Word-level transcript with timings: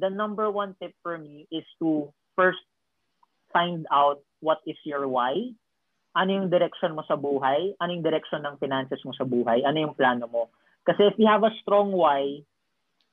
the 0.00 0.08
number 0.08 0.48
one 0.50 0.74
tip 0.80 0.96
for 1.04 1.20
me 1.20 1.46
is 1.52 1.64
to 1.78 2.08
first 2.34 2.64
find 3.52 3.84
out 3.92 4.24
what 4.40 4.58
is 4.64 4.76
your 4.88 5.06
why, 5.06 5.36
ano 6.16 6.30
yung 6.32 6.48
direction 6.50 6.96
mo 6.96 7.04
sa 7.06 7.14
buhay, 7.14 7.76
ano 7.78 7.90
yung 7.92 8.02
direction 8.02 8.42
ng 8.42 8.58
finances 8.58 8.98
mo 9.04 9.12
sa 9.14 9.28
buhay, 9.28 9.62
ano 9.62 9.76
yung 9.78 9.94
plano 9.94 10.26
mo. 10.26 10.50
Kasi 10.88 11.12
if 11.12 11.14
you 11.20 11.28
have 11.28 11.44
a 11.44 11.52
strong 11.62 11.92
why, 11.92 12.40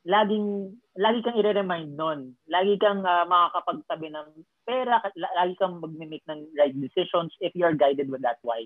laging 0.08 0.72
lagi 0.96 1.20
kang 1.22 1.38
i-remind 1.38 1.94
nun. 1.94 2.34
Lagi 2.48 2.80
kang 2.80 3.04
uh, 3.04 3.28
makakapagtabi 3.28 4.08
ng 4.16 4.28
pera, 4.64 5.04
lagi 5.14 5.54
kang 5.60 5.84
mag-make 5.84 6.24
ng 6.32 6.48
right 6.56 6.74
decisions 6.80 7.36
if 7.44 7.52
you 7.54 7.68
are 7.68 7.76
guided 7.76 8.08
with 8.08 8.24
that 8.24 8.40
why. 8.42 8.66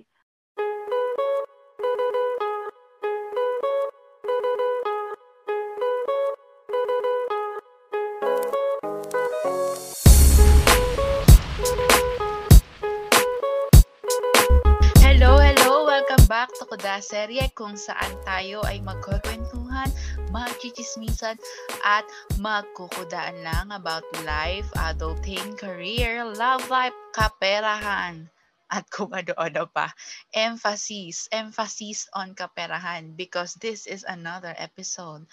Serye 17.02 17.50
kung 17.58 17.74
saan 17.74 18.14
tayo 18.22 18.62
ay 18.70 18.78
magkukwentuhan, 18.86 19.90
magchichismisan, 20.30 21.34
at 21.82 22.06
magkukudaan 22.38 23.42
lang 23.42 23.74
about 23.74 24.06
life, 24.22 24.70
adulting, 24.78 25.58
career, 25.58 26.22
love 26.22 26.62
life, 26.70 26.94
kaperahan, 27.18 28.30
at 28.70 28.86
kung 28.94 29.12
ano-ano 29.12 29.66
pa. 29.68 29.92
Emphasis, 30.32 31.28
emphasis 31.34 32.06
on 32.16 32.38
kaperahan 32.38 33.18
because 33.18 33.58
this 33.58 33.90
is 33.90 34.06
another 34.06 34.54
episode 34.56 35.26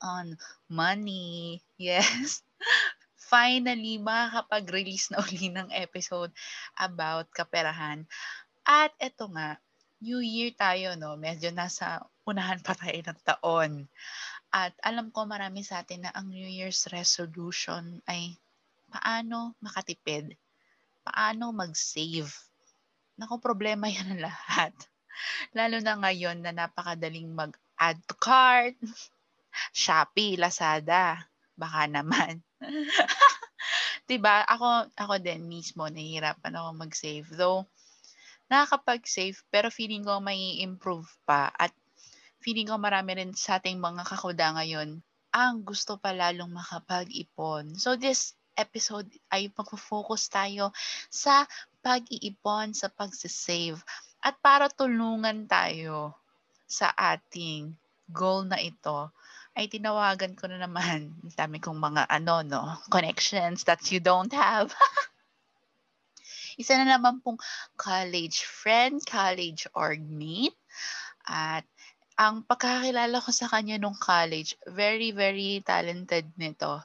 on 0.00 0.34
money. 0.66 1.60
Yes. 1.76 2.42
Finally, 3.30 4.02
makakapag-release 4.02 5.14
na 5.14 5.22
uli 5.22 5.54
ng 5.54 5.70
episode 5.70 6.34
about 6.80 7.30
kaperahan. 7.30 8.08
At 8.66 8.90
eto 8.98 9.30
nga, 9.30 9.62
New 10.00 10.24
Year 10.24 10.56
tayo, 10.56 10.96
no? 10.96 11.20
Medyo 11.20 11.52
nasa 11.52 12.00
unahan 12.24 12.64
pa 12.64 12.72
tayo 12.72 12.96
ng 12.96 13.20
taon. 13.20 13.72
At 14.48 14.72
alam 14.80 15.12
ko 15.12 15.28
marami 15.28 15.60
sa 15.60 15.84
atin 15.84 16.08
na 16.08 16.12
ang 16.16 16.32
New 16.32 16.48
Year's 16.48 16.88
resolution 16.88 18.00
ay 18.08 18.34
paano 18.88 19.54
makatipid, 19.60 20.34
paano 21.04 21.52
mag-save. 21.52 22.32
Naku, 23.20 23.36
problema 23.38 23.92
yan 23.92 24.16
ang 24.16 24.22
lahat. 24.32 24.72
Lalo 25.56 25.78
na 25.84 26.00
ngayon 26.00 26.40
na 26.40 26.56
napakadaling 26.56 27.28
mag-add 27.30 28.00
to 28.08 28.16
cart, 28.16 28.74
Shopee, 29.76 30.40
Lazada, 30.40 31.28
baka 31.60 31.84
naman. 31.90 32.40
'Di 34.06 34.16
ba? 34.18 34.42
Ako 34.42 34.90
ako 34.96 35.14
din 35.22 35.46
mismo 35.46 35.86
nahihirapan 35.86 36.58
ako 36.58 36.68
mag-save. 36.74 37.28
Though 37.30 37.68
nakakapag-save 38.50 39.38
pero 39.48 39.70
feeling 39.70 40.02
ko 40.02 40.18
may 40.18 40.60
improve 40.60 41.06
pa. 41.22 41.48
At 41.54 41.72
feeling 42.42 42.68
ko 42.68 42.76
marami 42.76 43.16
rin 43.16 43.32
sa 43.32 43.62
ating 43.62 43.78
mga 43.78 44.02
kakuda 44.04 44.58
ngayon 44.58 45.00
ang 45.30 45.62
gusto 45.62 45.94
pa 45.94 46.10
lalong 46.10 46.50
makapag-ipon. 46.50 47.78
So 47.78 47.94
this 47.94 48.34
episode 48.58 49.06
ay 49.30 49.48
magfo-focus 49.54 50.26
tayo 50.26 50.74
sa 51.06 51.46
pag-iipon, 51.80 52.74
sa 52.74 52.90
pag-save 52.90 53.78
at 54.20 54.36
para 54.42 54.68
tulungan 54.68 55.46
tayo 55.46 56.12
sa 56.66 56.92
ating 56.92 57.72
goal 58.10 58.44
na 58.44 58.58
ito 58.60 59.08
ay 59.54 59.66
tinawagan 59.70 60.34
ko 60.34 60.50
na 60.50 60.58
naman. 60.60 61.14
Dami 61.38 61.62
kong 61.62 61.78
mga 61.78 62.10
ano 62.10 62.42
no 62.42 62.62
connections 62.90 63.64
that 63.64 63.80
you 63.90 64.02
don't 64.02 64.34
have 64.34 64.74
Isa 66.60 66.76
na 66.76 66.84
naman 66.84 67.24
pong 67.24 67.40
college 67.80 68.44
friend, 68.44 69.00
college 69.08 69.64
orgmate. 69.72 70.52
At 71.24 71.64
ang 72.20 72.44
pagkakilala 72.44 73.24
ko 73.24 73.32
sa 73.32 73.48
kanya 73.48 73.80
nung 73.80 73.96
college, 73.96 74.52
very, 74.68 75.08
very 75.16 75.64
talented 75.64 76.28
nito. 76.36 76.84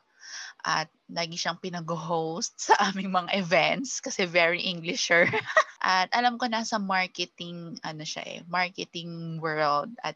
At 0.63 0.87
lagi 1.11 1.35
siyang 1.35 1.59
pinag-host 1.59 2.55
sa 2.71 2.89
aming 2.89 3.11
mga 3.11 3.35
events 3.35 3.99
kasi 3.99 4.23
very 4.23 4.63
Englisher. 4.63 5.27
at 5.83 6.07
alam 6.15 6.39
ko 6.39 6.47
nasa 6.47 6.79
marketing, 6.79 7.75
ano 7.83 8.07
siya 8.07 8.23
eh, 8.23 8.39
marketing 8.47 9.43
world. 9.43 9.91
At 9.99 10.15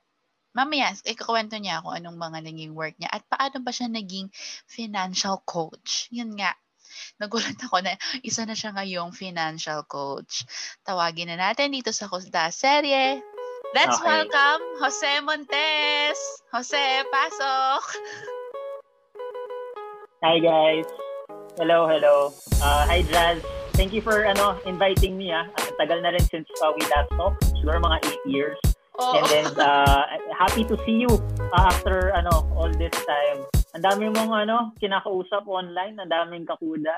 mamaya, 0.55 0.95
ikakwento 1.05 1.59
niya 1.59 1.83
ako 1.83 1.99
anong 1.99 2.17
mga 2.17 2.39
naging 2.47 2.73
work 2.73 2.95
niya 2.97 3.11
at 3.11 3.27
paano 3.29 3.61
ba 3.61 3.69
siya 3.75 3.91
naging 3.91 4.31
financial 4.65 5.43
coach. 5.45 6.09
Yun 6.09 6.39
nga, 6.39 6.55
Nagulat 7.21 7.57
ako 7.61 7.83
na 7.83 7.95
isa 8.21 8.43
na 8.45 8.55
siya 8.55 8.75
ngayong 8.75 9.11
financial 9.15 9.83
coach. 9.87 10.43
Tawagin 10.83 11.31
na 11.31 11.37
natin 11.37 11.73
dito 11.73 11.91
sa 11.91 12.07
Kusda 12.07 12.51
Serye. 12.51 13.21
Let's 13.77 14.01
okay. 14.01 14.25
welcome 14.25 14.61
Jose 14.81 15.13
Montes. 15.21 16.19
Jose, 16.49 16.85
pasok! 17.13 17.83
Hi 20.25 20.41
guys. 20.41 20.89
Hello, 21.55 21.85
hello. 21.85 22.33
Uh, 22.59 22.83
hi 22.89 23.05
Jazz. 23.05 23.39
Thank 23.77 23.95
you 23.95 24.01
for 24.01 24.25
ano 24.25 24.59
inviting 24.65 25.15
me 25.15 25.31
ah. 25.31 25.47
Ang 25.47 25.75
tagal 25.79 26.03
na 26.03 26.11
rin 26.11 26.25
since 26.27 26.49
uh, 26.59 26.73
we 26.75 26.83
last 26.91 27.07
talked. 27.15 27.45
Siguro 27.61 27.79
mga 27.79 28.03
8 28.27 28.27
years. 28.27 28.59
Oh. 28.99 29.15
And 29.15 29.23
then 29.31 29.47
uh, 29.55 30.03
happy 30.35 30.67
to 30.67 30.75
see 30.83 30.99
you 30.99 31.11
uh, 31.55 31.71
after 31.71 32.11
ano 32.11 32.43
all 32.57 32.71
this 32.73 32.91
time. 33.07 33.47
Ang 33.77 33.83
dami 33.85 34.05
mong 34.09 34.33
ano, 34.33 34.57
kinakausap 34.81 35.45
online, 35.45 35.97
ang 36.01 36.09
daming 36.09 36.45
kakuda. 36.45 36.97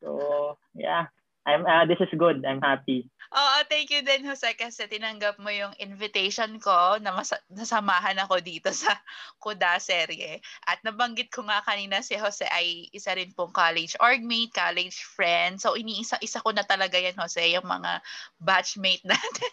So, 0.00 0.56
yeah. 0.72 1.10
I'm 1.48 1.64
uh, 1.64 1.88
this 1.88 1.96
is 2.04 2.12
good. 2.12 2.44
I'm 2.44 2.60
happy. 2.60 3.08
Oo, 3.28 3.56
thank 3.72 3.88
you 3.88 4.04
din 4.04 4.24
Jose 4.24 4.52
kasi 4.56 4.84
tinanggap 4.88 5.40
mo 5.40 5.48
yung 5.48 5.72
invitation 5.80 6.60
ko 6.60 7.00
na 7.00 7.12
mas- 7.12 7.44
nasamahan 7.48 8.16
ako 8.20 8.40
dito 8.44 8.68
sa 8.72 8.92
Kuda 9.42 9.80
serye. 9.80 10.44
At 10.68 10.84
nabanggit 10.84 11.32
ko 11.32 11.44
nga 11.48 11.64
kanina 11.64 12.04
si 12.04 12.20
Jose 12.20 12.44
ay 12.52 12.92
isa 12.92 13.16
rin 13.16 13.32
pong 13.32 13.52
college 13.52 13.96
orgmate, 14.00 14.52
college 14.52 14.96
friend. 14.96 15.56
So 15.56 15.72
iniisa-isa 15.72 16.44
ko 16.44 16.52
na 16.52 16.68
talaga 16.68 17.00
yan 17.00 17.16
Jose, 17.16 17.40
yung 17.48 17.68
mga 17.68 18.04
batchmate 18.40 19.04
natin. 19.12 19.52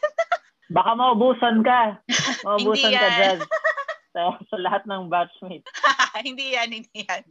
Baka 0.71 0.99
maubusan 0.99 1.63
ka. 1.63 1.99
Maubusan 2.47 2.91
ka, 2.91 3.07
Jazz 3.19 3.43
sa, 4.15 4.31
sa 4.49 4.57
lahat 4.63 4.87
ng 4.87 5.11
batchmate. 5.11 5.67
hindi 6.27 6.55
yan, 6.55 6.71
hindi 6.71 7.03
yan. 7.03 7.27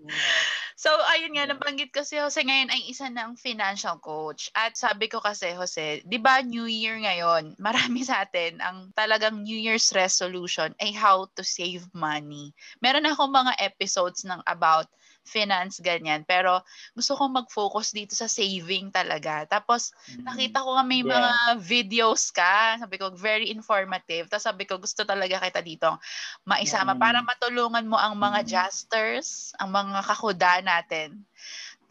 So, 0.77 0.93
ayun 1.17 1.33
nga, 1.33 1.49
nabanggit 1.49 1.97
ko 1.97 2.05
si 2.05 2.21
Jose 2.21 2.45
ngayon 2.45 2.69
ay 2.69 2.93
isa 2.93 3.09
ng 3.09 3.41
financial 3.41 3.97
coach. 4.05 4.53
At 4.53 4.77
sabi 4.77 5.09
ko 5.09 5.25
kasi, 5.25 5.56
Jose, 5.56 6.05
di 6.05 6.21
ba 6.21 6.45
New 6.45 6.69
Year 6.69 7.00
ngayon, 7.00 7.56
marami 7.65 8.05
sa 8.05 8.28
atin, 8.28 8.61
ang 8.61 8.93
talagang 8.93 9.41
New 9.41 9.56
Year's 9.56 9.89
resolution 9.97 10.77
ay 10.84 10.93
how 10.93 11.25
to 11.33 11.43
save 11.43 11.89
money. 11.97 12.53
Meron 12.84 13.09
akong 13.09 13.33
mga 13.33 13.56
episodes 13.65 14.28
ng 14.28 14.45
about 14.45 14.93
finance, 15.25 15.81
ganyan. 15.81 16.23
Pero 16.29 16.61
gusto 16.93 17.17
kong 17.17 17.45
mag-focus 17.45 17.97
dito 17.97 18.12
sa 18.12 18.29
saving 18.29 18.93
talaga. 18.93 19.49
Tapos 19.49 19.91
mm. 20.12 20.25
nakita 20.25 20.62
ko 20.62 20.77
nga 20.77 20.85
may 20.85 21.03
yeah. 21.03 21.11
mga 21.11 21.33
videos 21.65 22.31
ka. 22.31 22.79
Sabi 22.79 23.01
ko, 23.01 23.11
very 23.17 23.49
informative. 23.51 24.29
Tapos 24.29 24.47
sabi 24.47 24.69
ko, 24.69 24.77
gusto 24.77 25.03
talaga 25.03 25.41
kita 25.41 25.65
dito 25.65 25.89
maisama 26.45 26.93
mm. 26.95 27.01
para 27.01 27.19
matulungan 27.25 27.89
mo 27.89 27.97
ang 27.97 28.15
mga 28.15 28.45
mm. 28.45 28.49
justers, 28.49 29.57
ang 29.59 29.73
mga 29.73 30.01
kakuda 30.05 30.61
natin 30.63 31.25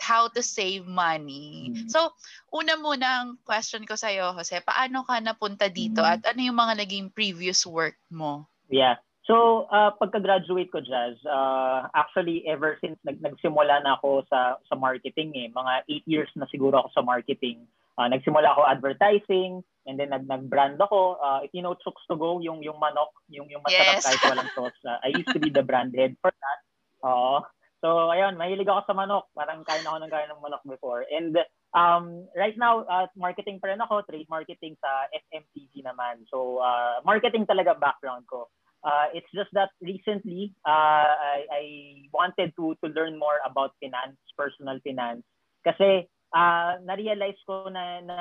how 0.04 0.28
to 0.28 0.44
save 0.44 0.84
money. 0.84 1.72
Mm. 1.72 1.88
So, 1.88 2.12
una 2.52 2.76
muna 2.76 3.24
ang 3.24 3.30
question 3.48 3.88
ko 3.88 3.96
sa 3.96 4.12
iyo, 4.12 4.36
Jose, 4.36 4.60
paano 4.60 5.08
ka 5.08 5.24
napunta 5.24 5.72
dito 5.72 6.04
mm. 6.04 6.10
at 6.10 6.22
ano 6.34 6.44
yung 6.44 6.60
mga 6.60 6.84
naging 6.84 7.08
previous 7.14 7.64
work 7.64 7.96
mo? 8.12 8.44
Yeah. 8.68 9.00
So, 9.24 9.72
uh, 9.72 9.96
pagka-graduate 9.96 10.68
ko, 10.68 10.84
Jazz, 10.84 11.16
uh, 11.24 11.88
actually, 11.96 12.44
ever 12.44 12.76
since 12.84 13.00
nag 13.08 13.24
nagsimula 13.24 13.80
na 13.80 13.96
ako 13.96 14.28
sa, 14.28 14.60
sa 14.68 14.76
marketing, 14.76 15.31
eh, 15.40 15.48
mga 15.48 15.88
8 15.88 16.12
years 16.12 16.31
na 16.36 16.44
siguro 16.52 16.84
ako 16.84 16.90
sa 16.92 17.08
marketing. 17.08 17.64
Uh, 17.96 18.12
nagsimula 18.12 18.52
ako 18.52 18.68
advertising, 18.68 19.64
and 19.88 19.96
then 19.96 20.12
nag 20.12 20.28
nag-brand 20.28 20.75
ako. 20.75 21.16
Uh, 21.24 21.40
if 21.40 21.56
you 21.56 21.64
know 21.64 21.72
Chooks 21.80 22.04
to 22.12 22.20
Go, 22.20 22.44
yung, 22.44 22.60
yung 22.68 22.75
manok, 22.84 23.16
yung, 23.31 23.48
yung 23.48 23.64
masarap 23.64 24.04
yes. 24.04 24.04
kahit 24.04 24.22
walang 24.28 24.52
sauce. 24.52 24.81
Uh, 24.84 25.00
I 25.00 25.16
used 25.16 25.31
to 25.31 25.40
be 25.40 25.48
the 25.48 25.64
brand 25.64 25.96
head 25.96 26.19
for 26.19 26.36
that. 26.36 26.60
Uh, 27.00 27.40
so, 27.80 28.12
ayun, 28.12 28.36
mahilig 28.36 28.68
ako 28.68 28.92
sa 28.92 28.96
manok. 28.98 29.31
Parang 29.31 29.64
kain 29.64 29.88
ako 29.88 30.04
ng 30.04 30.12
kain 30.12 30.28
ng 30.36 30.44
manok 30.44 30.68
before. 30.68 31.08
And 31.08 31.40
um, 31.72 32.28
right 32.36 32.60
now, 32.60 32.84
uh, 32.92 33.08
marketing 33.16 33.64
pa 33.64 33.72
rin 33.72 33.80
ako, 33.80 34.04
trade 34.04 34.28
marketing 34.28 34.76
sa 34.84 35.08
FMCG 35.16 35.80
naman. 35.80 36.28
So, 36.28 36.60
uh, 36.60 37.00
marketing 37.08 37.48
talaga 37.48 37.72
background 37.80 38.28
ko. 38.28 38.52
Uh, 38.83 39.07
it's 39.15 39.31
just 39.31 39.47
that 39.56 39.71
recently, 39.80 40.51
uh, 40.68 41.07
I, 41.15 41.39
I 41.47 41.63
wanted 42.12 42.51
to 42.59 42.75
to 42.83 42.91
learn 42.91 43.18
more 43.18 43.39
about 43.47 43.71
finance, 43.80 44.19
personal 44.35 44.80
finance. 44.83 45.24
Kasi 45.63 46.07
uh, 46.35 46.83
na-realize 46.83 47.39
ko 47.47 47.71
na, 47.71 48.03
na 48.03 48.18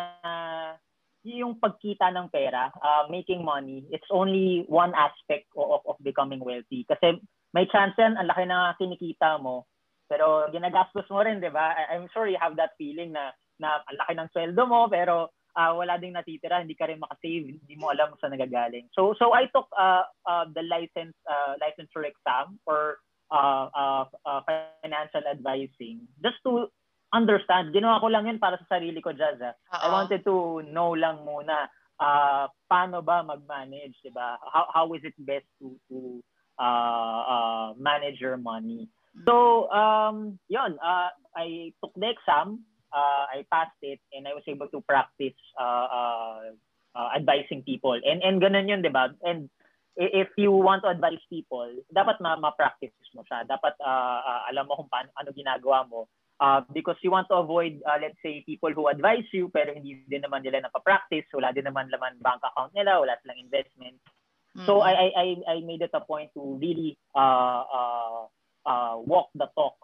yung 1.26 1.58
pagkita 1.58 2.14
ng 2.14 2.30
pera, 2.30 2.70
uh, 2.78 3.10
making 3.10 3.42
money, 3.42 3.86
it's 3.90 4.06
only 4.10 4.66
one 4.66 4.94
aspect 4.94 5.50
of, 5.58 5.82
of 5.86 5.98
becoming 6.02 6.42
wealthy. 6.42 6.86
Kasi 6.86 7.18
may 7.54 7.66
chance 7.70 7.94
yan, 7.98 8.14
ang 8.18 8.30
laki 8.30 8.46
na 8.46 8.74
kinikita 8.78 9.42
mo, 9.42 9.66
pero 10.10 10.46
ginagastos 10.50 11.06
mo 11.08 11.22
rin, 11.22 11.40
'di 11.40 11.50
ba? 11.50 11.74
I'm 11.90 12.10
sure 12.12 12.28
you 12.28 12.38
have 12.42 12.58
that 12.58 12.76
feeling 12.76 13.14
na 13.14 13.32
na 13.62 13.80
ang 13.86 13.96
laki 13.96 14.12
ng 14.18 14.30
sweldo 14.34 14.62
mo 14.66 14.90
pero 14.90 15.30
uh, 15.56 15.72
wala 15.76 15.98
ding 15.98 16.14
natitira, 16.16 16.60
hindi 16.60 16.74
ka 16.74 16.88
rin 16.88 17.00
makasave, 17.00 17.58
hindi 17.60 17.74
mo 17.76 17.92
alam 17.92 18.14
saan 18.20 18.32
nagagaling. 18.34 18.88
So 18.96 19.14
so 19.18 19.32
I 19.32 19.48
took 19.52 19.68
uh, 19.76 20.04
uh, 20.26 20.44
the 20.52 20.64
license 20.66 21.16
uh, 21.28 21.56
licensure 21.60 22.08
exam 22.08 22.58
for 22.64 23.00
uh, 23.32 23.68
uh, 23.72 24.04
uh, 24.26 24.40
financial 24.82 25.24
advising 25.24 26.04
just 26.20 26.40
to 26.44 26.68
understand. 27.12 27.76
Ginawa 27.76 28.00
ko 28.00 28.08
lang 28.08 28.26
yun 28.28 28.40
para 28.40 28.56
sa 28.56 28.76
sarili 28.80 29.04
ko, 29.04 29.12
Jazz. 29.12 29.40
Ah. 29.40 29.54
I 29.84 29.88
wanted 29.92 30.24
to 30.24 30.64
know 30.72 30.96
lang 30.96 31.24
muna 31.24 31.68
uh, 32.00 32.48
paano 32.66 33.04
ba 33.04 33.20
mag-manage, 33.22 33.96
di 34.00 34.10
ba? 34.10 34.40
How, 34.48 34.66
how 34.72 34.86
is 34.96 35.04
it 35.04 35.14
best 35.20 35.46
to 35.60 35.76
to 35.92 36.24
uh, 36.56 37.20
uh, 37.28 37.68
manage 37.76 38.18
your 38.18 38.40
money? 38.40 38.88
So, 39.28 39.68
um, 39.68 40.40
yun, 40.48 40.80
uh, 40.80 41.12
I 41.36 41.76
took 41.84 41.92
the 41.92 42.16
exam 42.16 42.64
uh, 42.92 43.24
I 43.32 43.44
passed 43.50 43.80
it 43.82 43.98
and 44.12 44.28
I 44.28 44.36
was 44.36 44.44
able 44.46 44.68
to 44.68 44.80
practice 44.84 45.36
uh, 45.58 45.88
uh, 45.88 46.40
uh, 46.94 47.08
advising 47.16 47.64
people. 47.64 47.96
And 47.96 48.22
and 48.22 48.38
ganun 48.38 48.68
yun, 48.68 48.84
'di 48.84 48.92
ba? 48.92 49.16
And 49.24 49.48
if 49.96 50.28
you 50.36 50.52
want 50.52 50.84
to 50.84 50.92
advise 50.92 51.20
people, 51.28 51.68
dapat 51.92 52.20
ma- 52.20 52.40
ma-practice 52.40 52.96
mo 53.12 53.24
siya. 53.28 53.44
Dapat 53.44 53.76
uh, 53.80 54.20
uh, 54.24 54.42
alam 54.48 54.64
mo 54.68 54.80
kung 54.80 54.88
paano 54.92 55.12
ano 55.16 55.28
ginagawa 55.32 55.84
mo. 55.88 56.08
Uh, 56.42 56.58
because 56.74 56.98
you 57.06 57.12
want 57.12 57.28
to 57.30 57.38
avoid, 57.38 57.78
uh, 57.86 57.94
let's 58.02 58.18
say, 58.18 58.42
people 58.42 58.72
who 58.74 58.90
advise 58.90 59.22
you 59.30 59.46
pero 59.54 59.70
hindi 59.70 60.02
din 60.10 60.26
naman 60.26 60.42
nila 60.42 60.66
napapractice, 60.66 61.28
wala 61.30 61.54
din 61.54 61.62
naman 61.62 61.86
laman 61.86 62.18
bank 62.18 62.42
account 62.42 62.74
nila, 62.74 62.98
wala 62.98 63.14
silang 63.22 63.38
investment. 63.38 63.94
Mm-hmm. 64.56 64.66
So 64.66 64.82
I, 64.82 65.14
I 65.14 65.26
I 65.46 65.56
made 65.62 65.86
it 65.86 65.94
a 65.94 66.02
point 66.02 66.34
to 66.34 66.58
really 66.58 66.98
uh, 67.14 67.62
uh, 67.62 68.20
uh, 68.66 68.94
walk 68.98 69.30
the 69.38 69.46
talk. 69.54 69.78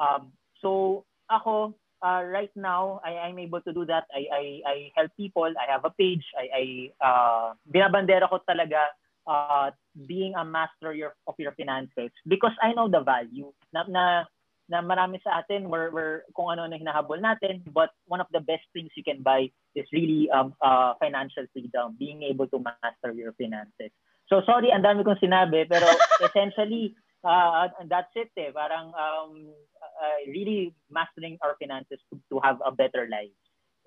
Um, 0.00 0.32
so 0.64 1.04
ako, 1.28 1.76
uh, 2.02 2.22
right 2.26 2.52
now 2.56 3.00
I 3.04 3.28
I'm 3.28 3.38
able 3.38 3.60
to 3.62 3.72
do 3.72 3.84
that. 3.86 4.06
I 4.14 4.22
I 4.30 4.44
I 4.66 4.76
help 4.96 5.12
people. 5.16 5.48
I 5.48 5.66
have 5.70 5.84
a 5.84 5.94
page. 5.94 6.24
I 6.36 6.46
I 6.52 6.64
uh, 7.02 7.46
binabandera 7.66 8.28
ko 8.30 8.42
talaga 8.46 8.92
uh, 9.28 9.70
being 10.06 10.34
a 10.34 10.44
master 10.44 10.94
your, 10.94 11.14
of 11.26 11.34
your 11.38 11.52
finances 11.52 12.10
because 12.26 12.56
I 12.62 12.72
know 12.72 12.88
the 12.88 13.04
value 13.04 13.52
na 13.74 13.84
na 13.86 14.24
na 14.68 14.84
marami 14.84 15.16
sa 15.24 15.40
atin 15.40 15.68
we're, 15.72 15.88
we're 15.88 16.28
kung 16.36 16.52
ano 16.52 16.68
na 16.68 16.76
hinahabol 16.76 17.16
natin 17.16 17.64
but 17.72 17.88
one 18.04 18.20
of 18.20 18.28
the 18.36 18.40
best 18.44 18.64
things 18.76 18.92
you 18.96 19.04
can 19.04 19.24
buy 19.24 19.48
is 19.72 19.88
really 19.92 20.28
um, 20.28 20.52
uh, 20.60 20.92
financial 21.00 21.48
freedom 21.56 21.96
being 21.96 22.20
able 22.22 22.44
to 22.52 22.60
master 22.60 23.16
your 23.16 23.32
finances 23.40 23.88
so 24.28 24.44
sorry 24.44 24.68
ang 24.68 24.84
dami 24.84 25.00
kong 25.00 25.16
sinabi 25.24 25.64
pero 25.64 25.88
essentially 26.28 26.92
uh, 27.28 27.68
that's 27.92 28.12
it 28.16 28.32
eh 28.40 28.48
parang 28.48 28.88
um, 28.96 29.52
uh, 29.76 30.18
really 30.32 30.72
mastering 30.88 31.36
our 31.44 31.52
finances 31.60 32.00
to, 32.08 32.16
to 32.32 32.40
have 32.40 32.56
a 32.64 32.72
better 32.72 33.04
life. 33.12 33.34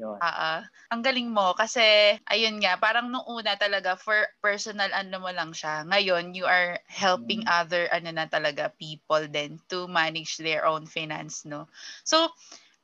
Yun. 0.01 0.17
Oo. 0.17 0.51
Ang 0.89 1.01
galing 1.05 1.29
mo 1.29 1.53
kasi 1.53 2.17
ayun 2.25 2.57
nga 2.57 2.73
parang 2.81 3.13
nung 3.13 3.25
una 3.29 3.53
talaga 3.53 3.93
for 3.93 4.17
personal 4.41 4.89
ano 4.97 5.21
mo 5.21 5.29
lang 5.29 5.53
siya. 5.53 5.85
Ngayon 5.85 6.33
you 6.33 6.49
are 6.49 6.81
helping 6.89 7.45
mm. 7.45 7.51
other 7.51 7.85
ano 7.93 8.09
na 8.09 8.25
talaga 8.25 8.73
people 8.81 9.21
then 9.29 9.61
to 9.69 9.85
manage 9.85 10.41
their 10.41 10.65
own 10.65 10.89
finance 10.89 11.45
no. 11.45 11.69
So 12.01 12.33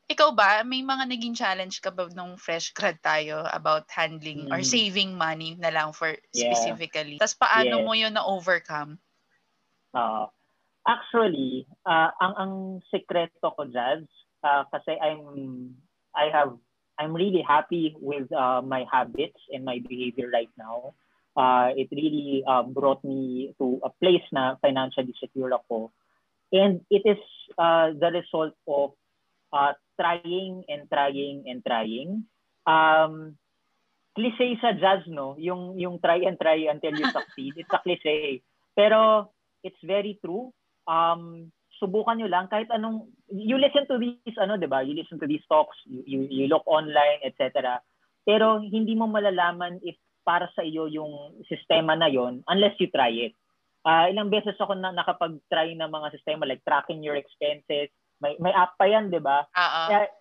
ikaw 0.07 0.31
ba 0.38 0.62
may 0.62 0.86
mga 0.86 1.09
naging 1.09 1.33
challenge 1.33 1.81
ka 1.81 1.89
ba 1.89 2.06
nung 2.13 2.38
fresh 2.38 2.71
grad 2.77 3.01
tayo 3.01 3.44
about 3.50 3.89
handling 3.89 4.48
mm. 4.48 4.54
or 4.54 4.62
saving 4.62 5.18
money 5.18 5.57
na 5.57 5.74
lang 5.74 5.98
for 5.98 6.13
yeah. 6.38 6.54
specifically? 6.54 7.18
Tapos 7.18 7.39
paano 7.39 7.81
yes. 7.81 7.86
mo 7.88 7.92
'yun 7.98 8.13
na 8.13 8.24
overcome? 8.30 9.01
Uh, 9.95 10.30
Actually, 10.88 11.68
uh, 11.84 12.16
ang 12.24 12.34
ang 12.39 12.54
sekreto 12.88 13.51
ko 13.51 13.68
Jazz 13.68 14.07
uh, 14.39 14.63
kasi 14.72 14.95
I'm 14.95 15.75
I 16.16 16.31
have 16.31 16.56
I'm 16.95 17.12
really 17.12 17.44
happy 17.44 17.92
with 18.00 18.31
uh, 18.31 18.63
my 18.63 18.88
habits 18.88 19.38
and 19.51 19.68
my 19.68 19.84
behavior 19.84 20.31
right 20.31 20.50
now. 20.56 20.95
Uh, 21.36 21.75
it 21.75 21.92
really 21.92 22.42
uh, 22.48 22.63
brought 22.63 23.04
me 23.04 23.54
to 23.60 23.84
a 23.84 23.92
place 24.01 24.25
na 24.34 24.56
financially 24.63 25.13
secure 25.19 25.54
ako. 25.54 25.94
And 26.50 26.81
it 26.90 27.06
is 27.06 27.22
uh, 27.60 27.94
the 27.94 28.24
result 28.24 28.57
of 28.66 28.98
uh, 29.54 29.78
trying 30.00 30.66
and 30.66 30.90
trying 30.90 31.45
and 31.45 31.62
trying. 31.62 32.25
Um, 32.66 33.38
cliche 34.18 34.57
sa 34.57 34.74
jazz, 34.74 35.06
no? 35.06 35.38
Yung, 35.38 35.78
yung 35.78 36.01
try 36.01 36.25
and 36.25 36.40
try 36.42 36.66
until 36.66 36.98
you 36.98 37.06
succeed. 37.13 37.54
It's 37.62 37.69
a 37.69 37.78
cliche. 37.86 38.42
Pero 38.74 39.30
it's 39.62 39.78
very 39.86 40.18
true 40.25 40.50
um, 40.88 41.51
subukan 41.78 42.18
nyo 42.18 42.28
lang 42.31 42.50
kahit 42.50 42.72
anong, 42.74 43.06
you 43.30 43.60
listen 43.60 43.86
to 43.86 44.01
these, 44.01 44.39
ano, 44.42 44.57
di 44.57 44.66
ba? 44.66 44.81
You 44.81 44.98
listen 44.98 45.22
to 45.22 45.30
these 45.30 45.44
talks, 45.45 45.78
you, 45.86 46.01
you, 46.07 46.19
you 46.31 46.45
look 46.50 46.66
online, 46.66 47.22
etc. 47.22 47.78
Pero 48.25 48.60
hindi 48.60 48.98
mo 48.98 49.06
malalaman 49.06 49.80
if 49.86 49.95
para 50.28 50.51
sa 50.51 50.60
iyo 50.60 50.92
yung 50.92 51.39
sistema 51.48 51.95
na 51.95 52.12
yon 52.12 52.44
unless 52.51 52.75
you 52.84 52.92
try 52.92 53.07
it. 53.07 53.31
Uh, 53.88 54.12
ilang 54.12 54.28
beses 54.28 54.60
ako 54.60 54.75
na 54.75 54.92
nakapag-try 54.92 55.72
ng 55.72 55.88
mga 55.88 56.12
sistema 56.12 56.44
like 56.44 56.60
tracking 56.68 57.00
your 57.00 57.16
expenses. 57.16 57.88
May 58.19 58.36
may 58.44 58.51
app 58.51 58.75
pa 58.75 58.92
yan, 58.92 59.07
'di 59.07 59.24
ba? 59.24 59.48
Uh-uh. 59.56 60.12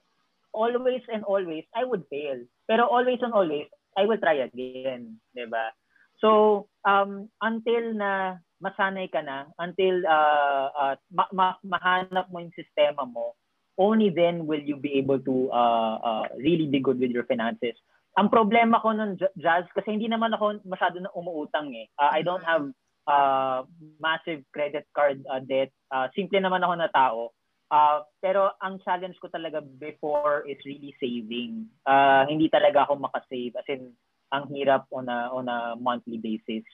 always 0.54 1.02
and 1.10 1.26
always 1.26 1.66
I 1.74 1.82
would 1.82 2.06
fail. 2.06 2.38
Pero 2.70 2.86
always 2.86 3.18
and 3.18 3.34
always 3.34 3.66
I 3.98 4.06
will 4.06 4.22
try 4.22 4.46
again, 4.46 5.18
'di 5.34 5.50
ba? 5.50 5.74
So, 6.22 6.70
um 6.86 7.26
until 7.42 7.90
na 7.98 8.38
masanay 8.62 9.10
ka 9.12 9.20
na 9.20 9.48
until 9.60 10.00
uh, 10.08 10.68
uh, 10.72 10.94
ma- 11.12 11.32
ma- 11.32 11.60
mahanap 11.64 12.26
mo 12.32 12.40
yung 12.40 12.54
sistema 12.56 13.04
mo, 13.04 13.36
only 13.76 14.08
then 14.08 14.48
will 14.48 14.62
you 14.62 14.76
be 14.76 14.96
able 14.96 15.20
to 15.20 15.52
uh, 15.52 15.96
uh, 16.00 16.24
really 16.40 16.66
be 16.66 16.80
good 16.80 16.96
with 16.96 17.12
your 17.12 17.28
finances. 17.28 17.76
Ang 18.16 18.32
problema 18.32 18.80
ko 18.80 18.96
nun, 18.96 19.20
Jazz, 19.36 19.68
kasi 19.76 19.92
hindi 19.92 20.08
naman 20.08 20.32
ako 20.32 20.64
masyado 20.64 20.96
na 21.04 21.12
umuutang 21.12 21.68
eh. 21.76 21.84
Uh, 22.00 22.08
I 22.08 22.24
don't 22.24 22.44
have 22.48 22.64
uh, 23.04 23.68
massive 24.00 24.40
credit 24.56 24.88
card 24.96 25.20
uh, 25.28 25.44
debt. 25.44 25.68
Uh, 25.92 26.08
simple 26.16 26.40
naman 26.40 26.64
ako 26.64 26.74
na 26.80 26.88
tao. 26.88 27.36
Uh, 27.68 28.06
pero 28.24 28.56
ang 28.64 28.80
challenge 28.80 29.20
ko 29.20 29.28
talaga 29.28 29.60
before 29.60 30.48
is 30.48 30.56
really 30.64 30.96
saving. 30.96 31.68
Uh, 31.84 32.24
hindi 32.24 32.48
talaga 32.48 32.88
ako 32.88 33.04
makasave. 33.04 33.52
As 33.52 33.68
in, 33.68 33.92
ang 34.32 34.48
hirap 34.48 34.88
on 34.90 35.12
a, 35.12 35.28
on 35.28 35.46
a 35.52 35.76
monthly 35.76 36.16
basis. 36.16 36.64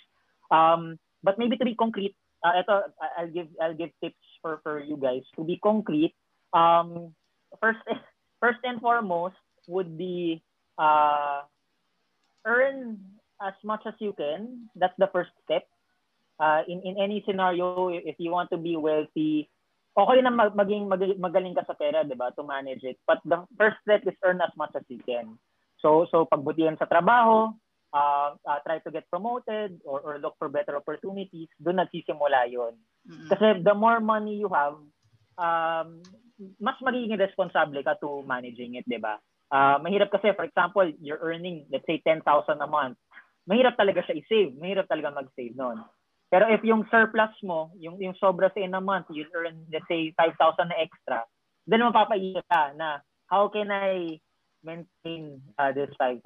Um, 0.46 0.94
But 1.22 1.38
maybe 1.38 1.56
to 1.56 1.64
be 1.64 1.78
concrete, 1.78 2.14
uh, 2.42 2.58
ito, 2.58 2.90
I'll 3.18 3.30
give 3.30 3.48
I'll 3.62 3.78
give 3.78 3.94
tips 4.02 4.26
for 4.42 4.58
for 4.66 4.82
you 4.82 4.98
guys 4.98 5.22
to 5.38 5.46
be 5.46 5.58
concrete. 5.62 6.14
Um, 6.52 7.14
first 7.62 7.80
first 8.42 8.58
and 8.66 8.82
foremost 8.82 9.38
would 9.70 9.94
be 9.96 10.42
uh, 10.78 11.46
earn 12.44 12.98
as 13.38 13.54
much 13.62 13.86
as 13.86 13.94
you 14.02 14.12
can. 14.18 14.66
That's 14.74 14.96
the 14.98 15.10
first 15.14 15.30
step. 15.46 15.66
Uh, 16.42 16.66
in 16.66 16.82
in 16.82 16.98
any 16.98 17.22
scenario, 17.22 17.88
if 17.94 18.18
you 18.18 18.34
want 18.34 18.50
to 18.50 18.58
be 18.58 18.74
wealthy, 18.74 19.46
okay 19.94 20.18
na 20.18 20.34
mag, 20.34 20.58
maging 20.58 20.90
mag, 20.90 21.02
magaling 21.22 21.54
ka 21.54 21.62
sa 21.62 21.78
pera, 21.78 22.02
'di 22.02 22.18
ba, 22.18 22.34
to 22.34 22.42
manage 22.42 22.82
it. 22.82 22.98
But 23.06 23.22
the 23.22 23.46
first 23.54 23.78
step 23.86 24.02
is 24.10 24.18
earn 24.26 24.42
as 24.42 24.50
much 24.58 24.74
as 24.74 24.82
you 24.90 24.98
can. 25.06 25.38
So 25.78 26.10
so 26.10 26.26
pagbutihan 26.26 26.78
sa 26.78 26.90
trabaho, 26.90 27.54
uh, 27.92 28.34
uh, 28.44 28.58
try 28.66 28.80
to 28.80 28.90
get 28.90 29.08
promoted 29.08 29.80
or, 29.84 30.00
or 30.00 30.18
look 30.18 30.34
for 30.40 30.48
better 30.48 30.76
opportunities, 30.76 31.48
doon 31.60 31.80
nagsisimula 31.84 32.48
yun. 32.48 32.74
Mm-hmm. 33.06 33.28
Kasi 33.28 33.46
the 33.62 33.76
more 33.76 34.00
money 34.00 34.40
you 34.40 34.48
have, 34.48 34.80
um, 35.36 36.02
mas 36.58 36.76
magiging 36.82 37.20
responsable 37.20 37.78
ka 37.84 37.94
to 38.00 38.24
managing 38.26 38.74
it, 38.80 38.88
di 38.88 38.98
ba? 38.98 39.20
Uh, 39.52 39.76
mahirap 39.84 40.08
kasi, 40.08 40.32
for 40.32 40.48
example, 40.48 40.88
you're 40.98 41.20
earning, 41.20 41.68
let's 41.68 41.84
say, 41.84 42.00
10,000 42.00 42.24
a 42.56 42.66
month. 42.66 42.96
Mahirap 43.44 43.76
talaga 43.76 44.00
siya 44.08 44.16
i-save. 44.16 44.56
Mahirap 44.56 44.88
talaga 44.88 45.12
mag-save 45.12 45.52
noon. 45.52 45.84
Pero 46.32 46.48
if 46.48 46.64
yung 46.64 46.88
surplus 46.88 47.36
mo, 47.44 47.68
yung, 47.76 48.00
yung 48.00 48.16
sobra 48.16 48.48
sa 48.48 48.64
in 48.64 48.72
a 48.72 48.80
month, 48.80 49.12
you 49.12 49.28
earn, 49.36 49.68
let's 49.68 49.84
say, 49.84 50.08
5,000 50.16 50.40
na 50.72 50.80
extra, 50.80 51.20
then 51.68 51.84
mapapaisip 51.84 52.40
ka 52.48 52.72
na, 52.72 53.04
how 53.28 53.52
can 53.52 53.68
I 53.68 54.16
maintain 54.64 55.44
uh, 55.60 55.76
this 55.76 55.92
5,000? 56.00 56.24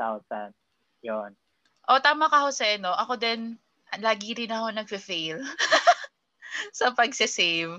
Yon. 1.03 1.35
O, 1.87 2.03
tama 2.03 2.27
ka, 2.27 2.43
Jose, 2.43 2.83
no? 2.83 2.91
Ako 2.91 3.15
din, 3.15 3.55
lagi 4.03 4.35
rin 4.35 4.51
ako 4.51 4.75
nagfe-fail 4.75 5.39
sa 6.79 6.91
pagse-save. 6.91 7.79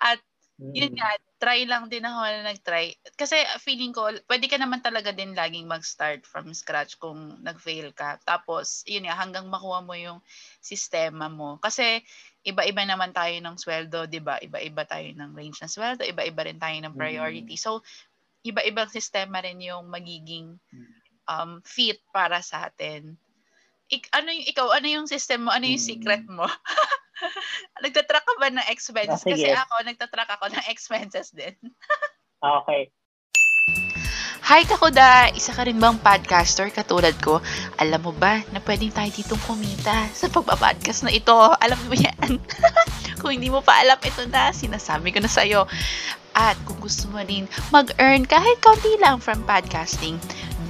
At, 0.00 0.16
yun 0.56 0.94
mm. 0.94 0.96
nga, 0.96 1.10
try 1.36 1.68
lang 1.68 1.92
din 1.92 2.06
ako 2.06 2.20
na 2.22 2.48
nag-try. 2.48 2.96
Kasi 3.12 3.44
feeling 3.60 3.92
ko, 3.92 4.08
pwede 4.24 4.48
ka 4.48 4.56
naman 4.56 4.80
talaga 4.80 5.12
din 5.12 5.36
laging 5.36 5.68
mag-start 5.68 6.24
from 6.24 6.48
scratch 6.56 6.96
kung 6.96 7.36
nag-fail 7.44 7.92
ka. 7.92 8.16
Tapos, 8.24 8.86
yun 8.88 9.04
nga, 9.04 9.20
hanggang 9.20 9.44
makuha 9.52 9.84
mo 9.84 9.92
yung 9.92 10.24
sistema 10.64 11.28
mo. 11.28 11.60
Kasi, 11.60 12.00
iba-iba 12.48 12.88
naman 12.88 13.12
tayo 13.12 13.36
ng 13.36 13.56
sweldo, 13.60 14.08
di 14.08 14.24
ba? 14.24 14.40
Iba-iba 14.40 14.88
tayo 14.88 15.12
ng 15.12 15.36
range 15.36 15.60
ng 15.60 15.72
sweldo, 15.72 16.08
iba-iba 16.08 16.40
rin 16.48 16.56
tayo 16.56 16.78
ng 16.80 16.96
priority. 16.96 17.54
Mm. 17.58 17.60
So, 17.60 17.84
iba-ibang 18.48 18.88
sistema 18.88 19.44
rin 19.44 19.60
yung 19.60 19.92
magiging 19.92 20.56
mm. 20.72 20.92
um, 21.28 21.60
fit 21.68 22.00
para 22.16 22.40
sa 22.40 22.72
atin 22.72 23.20
ik, 23.92 24.08
ano 24.16 24.32
yung 24.32 24.46
ikaw, 24.48 24.66
ano 24.72 24.88
yung 24.88 25.06
system 25.06 25.44
mo, 25.46 25.50
ano 25.52 25.68
yung 25.68 25.82
secret 25.82 26.24
mo? 26.24 26.48
Nagtatrack 27.84 28.24
ka 28.24 28.34
ba 28.40 28.48
ng 28.48 28.66
expenses? 28.72 29.20
Ah. 29.20 29.28
Kasi 29.28 29.48
ako, 29.52 29.74
nagtatrack 29.84 30.30
ako 30.40 30.44
ng 30.48 30.64
expenses 30.72 31.28
din. 31.36 31.54
Okay. 32.40 32.88
Hi 34.42 34.66
Kakuda! 34.66 35.30
Isa 35.38 35.54
ka 35.54 35.62
rin 35.62 35.78
bang 35.78 35.94
podcaster 36.02 36.66
katulad 36.74 37.14
ko? 37.22 37.38
Alam 37.78 38.10
mo 38.10 38.12
ba 38.12 38.42
na 38.50 38.58
pwedeng 38.66 38.90
tayo 38.90 39.06
ditong 39.14 39.38
kumita 39.46 40.10
sa 40.10 40.26
pagpapodcast 40.26 41.06
na 41.06 41.14
ito? 41.14 41.36
Alam 41.62 41.78
mo 41.86 41.94
yan? 41.94 42.42
kung 43.22 43.38
hindi 43.38 43.54
mo 43.54 43.62
pa 43.62 43.78
alam, 43.78 43.94
ito 44.02 44.26
na. 44.26 44.50
Sinasabi 44.50 45.14
ko 45.14 45.22
na 45.22 45.30
sa'yo. 45.30 45.62
At 46.34 46.58
kung 46.66 46.82
gusto 46.82 47.06
mo 47.14 47.22
rin 47.22 47.46
mag-earn 47.70 48.26
kahit 48.26 48.58
kaunti 48.58 48.98
lang 48.98 49.22
from 49.22 49.46
podcasting, 49.46 50.18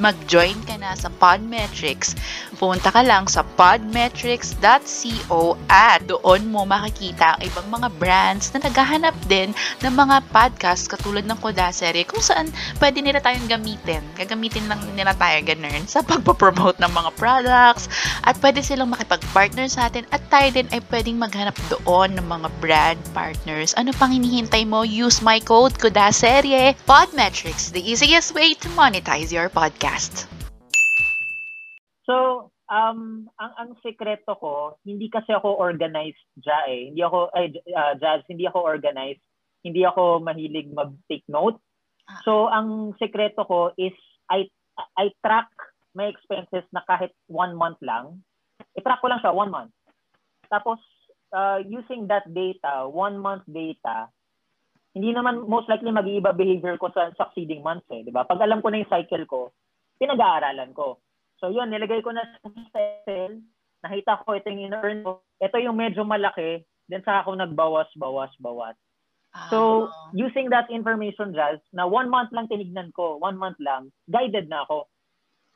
mag-join 0.02 0.58
ka 0.66 0.74
na 0.82 0.98
sa 0.98 1.06
Podmetrics. 1.06 2.18
Pumunta 2.58 2.90
ka 2.90 3.06
lang 3.06 3.30
sa 3.30 3.46
podmetrics.co 3.54 5.54
at 5.70 6.02
doon 6.10 6.42
mo 6.50 6.66
makikita 6.66 7.38
ang 7.38 7.40
ibang 7.46 7.70
mga 7.70 7.86
brands 8.02 8.50
na 8.50 8.66
naghahanap 8.66 9.14
din 9.30 9.54
ng 9.78 9.94
mga 9.94 10.26
podcast 10.34 10.90
katulad 10.90 11.22
ng 11.22 11.38
Kodasere 11.38 12.02
kung 12.02 12.18
saan 12.18 12.50
pwede 12.82 12.98
nila 12.98 13.22
tayong 13.22 13.46
gamitin. 13.46 14.02
Gagamitin 14.18 14.66
lang 14.66 14.82
nila 14.98 15.14
tayo 15.14 15.38
ganun 15.46 15.86
sa 15.86 16.02
pagpapromote 16.02 16.82
ng 16.82 16.90
mga 16.90 17.14
products 17.14 17.86
at 18.26 18.34
pwede 18.42 18.58
silang 18.58 18.90
makipag-partner 18.90 19.70
sa 19.70 19.86
atin 19.86 20.02
at 20.10 20.18
tayo 20.26 20.50
din 20.50 20.66
ay 20.74 20.82
pwedeng 20.90 21.22
maghanap 21.22 21.54
doon 21.70 22.18
ng 22.18 22.26
mga 22.26 22.48
brand 22.58 22.98
partners. 23.14 23.70
Ano 23.78 23.94
pang 23.94 24.10
hinihintay 24.10 24.66
mo? 24.66 24.82
Use 24.82 25.22
my 25.22 25.38
code 25.38 25.78
KODASERYE 25.78 26.74
Podmetrics, 26.88 27.70
the 27.70 27.82
easiest 27.82 28.34
way 28.34 28.58
to 28.58 28.66
monetize 28.74 29.30
your 29.30 29.46
podcast. 29.52 29.91
So, 32.02 32.48
um, 32.72 33.28
ang 33.38 33.52
ang 33.60 33.70
sekreto 33.84 34.34
ko, 34.40 34.80
hindi 34.82 35.06
kasi 35.12 35.30
ako 35.36 35.60
organized 35.60 36.24
ja 36.42 36.66
eh. 36.66 36.90
Hindi 36.90 37.04
ako 37.04 37.30
ay 37.36 37.52
uh, 37.72 37.94
jazz, 38.00 38.24
hindi 38.26 38.48
ako 38.48 38.58
organized. 38.64 39.22
Hindi 39.62 39.86
ako 39.86 40.18
mahilig 40.24 40.74
mag-take 40.74 41.22
note. 41.30 41.62
So, 42.26 42.50
ang 42.50 42.98
sekreto 42.98 43.46
ko 43.46 43.70
is 43.78 43.94
I 44.26 44.50
I 44.98 45.14
track 45.22 45.48
my 45.94 46.10
expenses 46.10 46.66
na 46.72 46.82
kahit 46.88 47.12
one 47.28 47.54
month 47.54 47.78
lang. 47.84 48.24
I-track 48.74 49.04
ko 49.04 49.12
lang 49.12 49.20
siya 49.20 49.36
one 49.36 49.52
month. 49.52 49.72
Tapos 50.48 50.80
uh, 51.32 51.60
using 51.64 52.08
that 52.08 52.26
data, 52.32 52.88
one 52.88 53.20
month 53.20 53.44
data, 53.48 54.08
hindi 54.92 55.12
naman 55.12 55.48
most 55.48 55.68
likely 55.72 55.88
mag-iiba 55.88 56.36
behavior 56.36 56.76
ko 56.76 56.92
sa 56.92 57.12
succeeding 57.16 57.64
months 57.64 57.88
eh, 57.88 58.04
'di 58.04 58.12
ba? 58.12 58.28
Pag 58.28 58.44
alam 58.44 58.60
ko 58.60 58.68
na 58.68 58.84
yung 58.84 58.92
cycle 58.92 59.24
ko, 59.24 59.52
pinag-aaralan 60.02 60.74
ko. 60.74 60.98
So 61.38 61.54
yun, 61.54 61.70
nilagay 61.70 62.02
ko 62.02 62.10
na 62.10 62.26
sa 62.26 62.50
Excel, 62.50 63.38
nakita 63.86 64.26
ko 64.26 64.34
ito 64.34 64.50
yung 64.50 64.66
in-earn 64.70 65.06
ko. 65.06 65.22
Ito 65.38 65.62
yung 65.62 65.78
medyo 65.78 66.02
malaki, 66.02 66.66
then 66.90 67.06
saka 67.06 67.26
ako 67.26 67.38
nagbawas, 67.38 67.86
bawas, 67.94 68.34
bawas. 68.42 68.74
So, 69.48 69.88
Ah. 69.88 70.12
using 70.12 70.52
that 70.52 70.68
information, 70.68 71.32
Jazz, 71.32 71.56
na 71.72 71.88
one 71.88 72.12
month 72.12 72.28
lang 72.36 72.52
tinignan 72.52 72.92
ko, 72.92 73.16
one 73.16 73.40
month 73.40 73.56
lang, 73.64 73.88
guided 74.12 74.52
na 74.52 74.68
ako. 74.68 74.92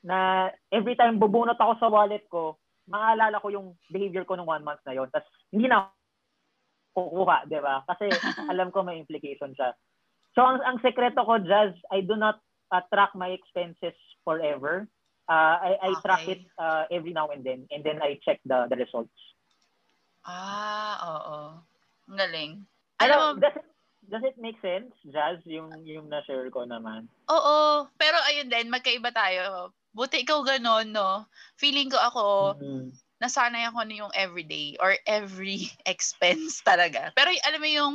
Na 0.01 0.49
every 0.73 0.97
time 0.97 1.21
bubunot 1.21 1.61
ako 1.61 1.77
sa 1.77 1.93
wallet 1.93 2.25
ko, 2.33 2.57
maalala 2.89 3.37
ko 3.37 3.53
yung 3.53 3.77
behavior 3.93 4.25
ko 4.25 4.33
ng 4.33 4.49
one 4.49 4.65
month 4.65 4.81
na 4.89 4.97
yon. 4.97 5.13
Tapos, 5.13 5.29
hindi 5.53 5.69
na 5.69 5.93
kukuha, 6.97 7.45
di 7.53 7.61
ba? 7.61 7.85
Kasi 7.85 8.09
alam 8.53 8.73
ko 8.73 8.81
may 8.81 8.97
implication 8.97 9.53
siya. 9.53 9.77
So, 10.33 10.41
ang, 10.41 10.65
ang 10.65 10.81
sekreto 10.81 11.21
ko, 11.21 11.37
Jazz, 11.45 11.77
I 11.93 12.01
do 12.01 12.17
not 12.17 12.41
uh, 12.73 12.83
track 12.93 13.15
my 13.15 13.31
expenses 13.35 13.95
forever. 14.25 14.89
Uh, 15.27 15.59
I, 15.59 15.71
I 15.83 15.91
track 16.07 16.23
Okay. 16.23 16.39
it 16.39 16.43
uh, 16.55 16.87
every 16.91 17.11
now 17.11 17.29
and 17.35 17.43
then, 17.43 17.67
and 17.75 17.83
then 17.83 17.99
I 17.99 18.19
check 18.23 18.39
the, 18.47 18.67
the 18.71 18.77
results. 18.79 19.11
Ah, 20.23 20.95
oo. 21.03 21.39
Ang 22.11 22.19
galing. 22.19 22.53
Alam 23.03 23.17
mo, 23.19 23.27
does 23.39 23.55
it, 23.59 23.67
does 24.07 24.25
it 24.27 24.39
make 24.39 24.59
sense, 24.63 24.95
Jazz, 25.11 25.43
yung, 25.47 25.83
yung 25.83 26.07
na-share 26.09 26.47
ko 26.51 26.63
naman? 26.63 27.11
oo. 27.27 27.59
Pero 27.99 28.17
ayun 28.31 28.47
din, 28.51 28.71
magkaiba 28.71 29.11
tayo. 29.11 29.75
Buti 29.91 30.23
ikaw 30.23 30.47
ganun, 30.47 30.95
no? 30.95 31.27
Feeling 31.59 31.91
ko 31.91 31.99
ako, 31.99 32.25
Mm. 32.63 32.95
nasanay 33.19 33.67
ako 33.67 33.83
na 33.83 33.97
yung 34.07 34.13
everyday 34.15 34.77
or 34.79 34.95
every 35.11 35.67
expense 35.91 36.63
talaga. 36.63 37.11
Pero 37.19 37.35
alam 37.43 37.61
mo 37.63 37.67
yung 37.71 37.95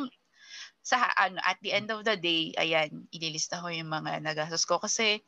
sa 0.82 1.14
ano 1.14 1.38
at 1.46 1.62
the 1.62 1.72
end 1.74 1.94
of 1.94 2.02
the 2.02 2.18
day, 2.18 2.54
ayan, 2.58 3.06
ililista 3.14 3.62
ko 3.62 3.70
yung 3.70 3.90
mga 3.90 4.22
nagastos 4.22 4.66
ko 4.66 4.82
kasi 4.82 5.22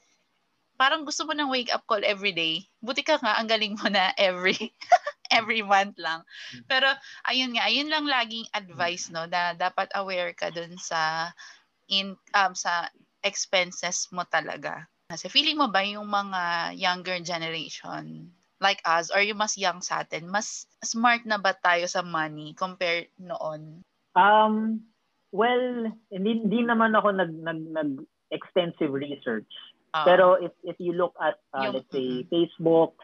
parang 0.75 1.05
gusto 1.05 1.24
mo 1.29 1.38
ng 1.38 1.50
wake 1.53 1.69
up 1.69 1.86
call 1.86 2.01
every 2.01 2.33
day. 2.33 2.65
Buti 2.81 3.05
ka 3.05 3.22
nga 3.22 3.38
ang 3.38 3.45
galing 3.45 3.77
mo 3.77 3.88
na 3.89 4.12
every 4.17 4.57
every 5.38 5.62
month 5.62 5.98
lang. 6.01 6.25
Pero 6.65 6.89
ayun 7.29 7.53
nga, 7.57 7.69
ayun 7.69 7.89
lang 7.89 8.05
laging 8.10 8.50
advice 8.53 9.13
no 9.13 9.29
na 9.29 9.53
dapat 9.53 9.89
aware 9.93 10.33
ka 10.33 10.50
dun 10.50 10.77
sa 10.77 11.29
in 11.89 12.17
um, 12.33 12.53
sa 12.57 12.89
expenses 13.22 14.10
mo 14.10 14.25
talaga. 14.25 14.89
Kasi 15.07 15.29
feeling 15.29 15.62
mo 15.62 15.69
ba 15.69 15.86
yung 15.86 16.10
mga 16.10 16.74
younger 16.74 17.22
generation 17.22 18.33
like 18.63 18.79
us 18.88 19.12
or 19.12 19.19
yung 19.19 19.38
mas 19.38 19.60
young 19.60 19.83
sa 19.83 20.01
atin, 20.01 20.25
mas 20.31 20.65
smart 20.79 21.27
na 21.27 21.36
ba 21.36 21.51
tayo 21.51 21.83
sa 21.86 22.00
money 22.00 22.55
compared 22.55 23.12
noon? 23.19 23.83
Um, 24.15 24.79
well, 25.34 25.90
hindi, 26.13 26.46
hindi 26.46 26.62
naman 26.62 26.94
ako 26.94 27.10
nag, 27.18 27.34
nag, 27.34 27.60
nag 27.74 27.92
extensive 28.30 28.94
research. 28.94 29.50
Ah, 29.94 30.06
Pero 30.06 30.38
if 30.42 30.54
if 30.66 30.78
you 30.82 30.94
look 30.94 31.13
at 31.22 31.38
uh, 31.54 31.70
Yung- 31.70 31.74
let's 31.78 31.90
say 31.94 32.25
Facebook, 32.30 32.98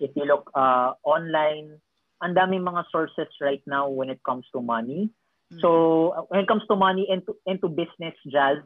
if 0.00 0.12
you 0.16 0.24
look 0.24 0.48
uh, 0.56 0.96
online, 1.04 1.76
ang 2.24 2.32
daming 2.36 2.64
mga 2.64 2.84
sources 2.88 3.28
right 3.40 3.60
now 3.68 3.88
when 3.88 4.08
it 4.08 4.20
comes 4.24 4.44
to 4.52 4.60
money. 4.64 5.12
mm, 5.52 5.60
So 5.60 6.12
uh, 6.16 6.24
when 6.32 6.44
it 6.44 6.48
comes 6.48 6.64
to 6.72 6.76
money 6.76 7.08
and 7.12 7.24
to, 7.28 7.36
and 7.44 7.60
to 7.60 7.68
business 7.68 8.16
jazz, 8.28 8.64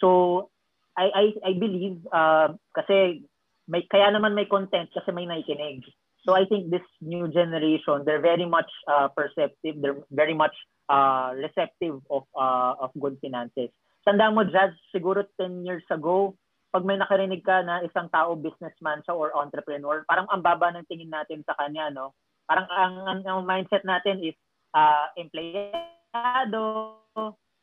so 0.00 0.48
I 0.96 1.12
I 1.12 1.24
I 1.44 1.52
believe 1.60 2.00
uh, 2.08 2.56
kasi 2.72 3.28
may 3.68 3.84
kaya 3.84 4.08
naman 4.12 4.32
may 4.32 4.48
content 4.48 4.88
kasi 4.96 5.12
may 5.12 5.28
nakikinig. 5.28 5.84
So 6.24 6.36
I 6.36 6.44
think 6.44 6.68
this 6.68 6.84
new 7.00 7.28
generation, 7.32 8.04
they're 8.04 8.20
very 8.20 8.44
much 8.44 8.68
uh, 8.84 9.08
perceptive, 9.08 9.80
they're 9.80 10.04
very 10.12 10.36
much 10.36 10.52
uh, 10.90 11.30
receptive 11.38 12.02
of 12.10 12.26
uh, 12.34 12.74
of 12.82 12.90
good 12.98 13.14
finances. 13.22 13.70
Tandaan 14.02 14.34
mo, 14.34 14.42
Jazz, 14.42 14.74
siguro 14.90 15.22
10 15.38 15.62
years 15.62 15.86
ago, 15.92 16.34
pag 16.74 16.82
may 16.82 16.98
nakarinig 16.98 17.46
ka 17.46 17.62
na 17.62 17.84
isang 17.86 18.10
tao, 18.10 18.34
businessman 18.34 19.04
siya 19.06 19.14
or 19.14 19.30
entrepreneur, 19.38 20.02
parang 20.10 20.26
ang 20.32 20.42
baba 20.42 20.74
ng 20.74 20.88
tingin 20.90 21.12
natin 21.12 21.46
sa 21.46 21.54
kanya, 21.54 21.92
no? 21.92 22.16
Parang 22.48 22.66
ang, 22.66 22.94
ang, 23.06 23.20
ang 23.22 23.40
mindset 23.46 23.86
natin 23.86 24.18
is 24.24 24.34
uh, 24.74 25.06
empleyado, 25.14 26.96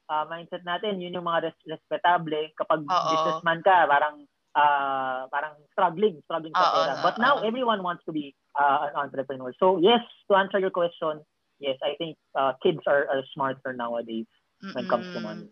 uh, 0.08 0.26
mindset 0.30 0.64
natin, 0.64 1.02
yun 1.02 1.16
yung 1.18 1.28
mga 1.28 1.52
res- 1.52 1.68
respetable. 1.68 2.38
Kapag 2.56 2.86
Oo. 2.86 3.10
businessman 3.12 3.60
ka, 3.66 3.88
parang 3.90 4.24
uh, 4.56 5.28
parang 5.34 5.56
struggling, 5.74 6.22
struggling 6.24 6.56
sa 6.56 6.72
pera. 6.72 6.94
But 7.04 7.18
now, 7.20 7.44
everyone 7.44 7.84
wants 7.84 8.04
to 8.06 8.12
be 8.12 8.36
uh, 8.56 8.92
an 8.92 9.08
entrepreneur. 9.08 9.52
So, 9.60 9.78
yes, 9.82 10.04
to 10.30 10.38
answer 10.38 10.60
your 10.60 10.74
question, 10.74 11.22
yes, 11.60 11.78
I 11.84 11.96
think 11.98 12.18
uh, 12.36 12.54
kids 12.62 12.82
are, 12.88 13.08
are 13.10 13.24
smarter 13.34 13.74
nowadays 13.74 14.30
when 14.62 14.86
it 14.86 14.90
comes 14.90 15.06
to 15.14 15.20
mm-mm. 15.20 15.24
money. 15.24 15.50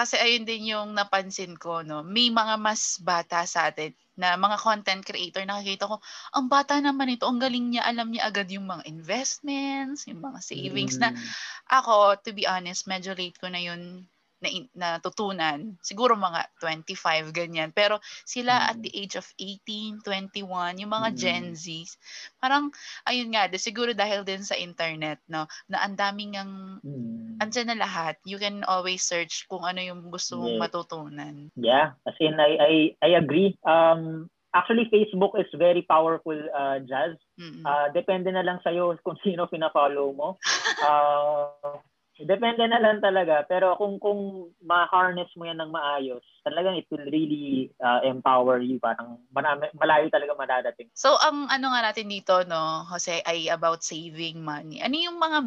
Kasi 0.00 0.16
ayun 0.16 0.48
din 0.48 0.70
yung 0.70 0.96
napansin 0.96 1.58
ko, 1.60 1.84
no? 1.84 2.00
May 2.00 2.32
mga 2.32 2.56
mas 2.56 2.96
bata 3.02 3.44
sa 3.44 3.68
atin 3.68 3.92
na 4.16 4.36
mga 4.36 4.56
content 4.60 5.02
creator, 5.04 5.44
nakikita 5.44 5.90
ko, 5.90 6.00
ang 6.32 6.46
bata 6.48 6.76
naman 6.80 7.12
ito, 7.12 7.28
ang 7.28 7.40
galing 7.40 7.74
niya, 7.74 7.84
alam 7.84 8.08
niya 8.08 8.28
agad 8.28 8.48
yung 8.48 8.68
mga 8.68 8.84
investments, 8.88 10.08
yung 10.08 10.20
mga 10.20 10.40
savings 10.40 10.96
na 11.00 11.12
Mm. 11.12 11.20
ako, 11.72 12.16
to 12.20 12.30
be 12.32 12.44
honest, 12.44 12.88
medyo 12.88 13.16
late 13.16 13.36
ko 13.40 13.48
na 13.48 13.60
yun 13.60 14.04
na, 14.40 14.48
natutunan. 14.74 15.76
Siguro 15.84 16.16
mga 16.16 16.48
25, 16.60 17.30
ganyan. 17.30 17.70
Pero 17.70 18.00
sila 18.24 18.68
at 18.72 18.80
Mm. 18.80 18.84
the 18.84 18.92
age 18.96 19.14
of 19.16 19.28
18, 19.38 20.00
21, 20.02 20.80
yung 20.80 20.92
mga 20.92 21.08
Mm. 21.12 21.16
Gen 21.16 21.46
Zs, 21.54 22.00
parang, 22.40 22.72
ayun 23.04 23.30
nga, 23.32 23.46
de, 23.46 23.60
siguro 23.60 23.92
dahil 23.92 24.24
din 24.24 24.42
sa 24.42 24.56
internet, 24.56 25.20
no, 25.28 25.44
na 25.68 25.84
ang 25.84 25.94
daming 25.94 26.34
ang, 26.36 26.80
Mm. 26.80 27.38
andyan 27.40 27.68
na 27.72 27.84
lahat. 27.84 28.16
You 28.24 28.40
can 28.40 28.64
always 28.64 29.04
search 29.04 29.44
kung 29.48 29.64
ano 29.64 29.80
yung 29.80 30.08
gusto 30.08 30.40
mong 30.40 30.56
Yes. 30.56 30.62
matutunan. 30.64 31.34
Yeah, 31.56 31.96
as 32.08 32.16
in, 32.20 32.40
I, 32.40 32.50
I, 32.56 32.72
I 33.04 33.10
agree. 33.16 33.56
Um, 33.64 34.28
actually, 34.52 34.88
Facebook 34.90 35.36
is 35.38 35.48
very 35.54 35.82
powerful, 35.84 36.36
uh, 36.52 36.80
Jazz. 36.84 37.16
Mm-mm. 37.38 37.64
Uh, 37.64 37.88
depende 37.92 38.28
na 38.32 38.44
lang 38.44 38.60
sa'yo 38.64 38.96
kung 39.04 39.16
sino 39.24 39.46
pina-follow 39.46 40.12
mo. 40.16 40.28
Uh, 40.80 41.76
depende 42.24 42.64
na 42.68 42.80
lang 42.80 42.98
talaga. 43.00 43.44
Pero 43.48 43.76
kung 43.76 44.00
kung 44.00 44.52
ma-harness 44.64 45.30
mo 45.36 45.48
yan 45.48 45.60
ng 45.60 45.72
maayos, 45.72 46.24
talagang 46.44 46.76
it 46.76 46.88
will 46.92 47.04
really 47.08 47.72
uh, 47.80 48.00
empower 48.04 48.60
you. 48.60 48.80
Parang 48.80 49.20
marami, 49.32 49.68
malayo 49.76 50.08
talaga 50.08 50.32
madadating. 50.36 50.88
So, 50.92 51.16
ang 51.20 51.48
ano 51.48 51.72
nga 51.72 51.80
natin 51.84 52.08
dito, 52.08 52.44
no, 52.44 52.84
Jose, 52.88 53.24
ay 53.24 53.48
about 53.52 53.84
saving 53.84 54.40
money. 54.40 54.80
Ano 54.80 54.96
yung 54.96 55.16
mga 55.16 55.38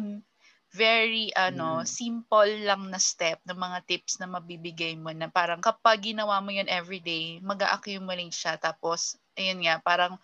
very 0.74 1.30
ano, 1.38 1.80
Mm. 1.80 1.86
simple 1.86 2.50
lang 2.66 2.90
na 2.90 2.98
step 2.98 3.38
ng 3.46 3.54
mga 3.56 3.78
tips 3.86 4.18
na 4.18 4.26
mabibigay 4.26 4.98
mo 4.98 5.14
na 5.14 5.30
parang 5.30 5.62
kapag 5.62 6.10
ginawa 6.10 6.42
mo 6.42 6.50
yun 6.50 6.66
everyday, 6.66 7.38
mag-accumulate 7.46 8.34
siya 8.34 8.58
tapos 8.58 9.14
ayun 9.38 9.62
nga, 9.66 9.78
parang 9.82 10.14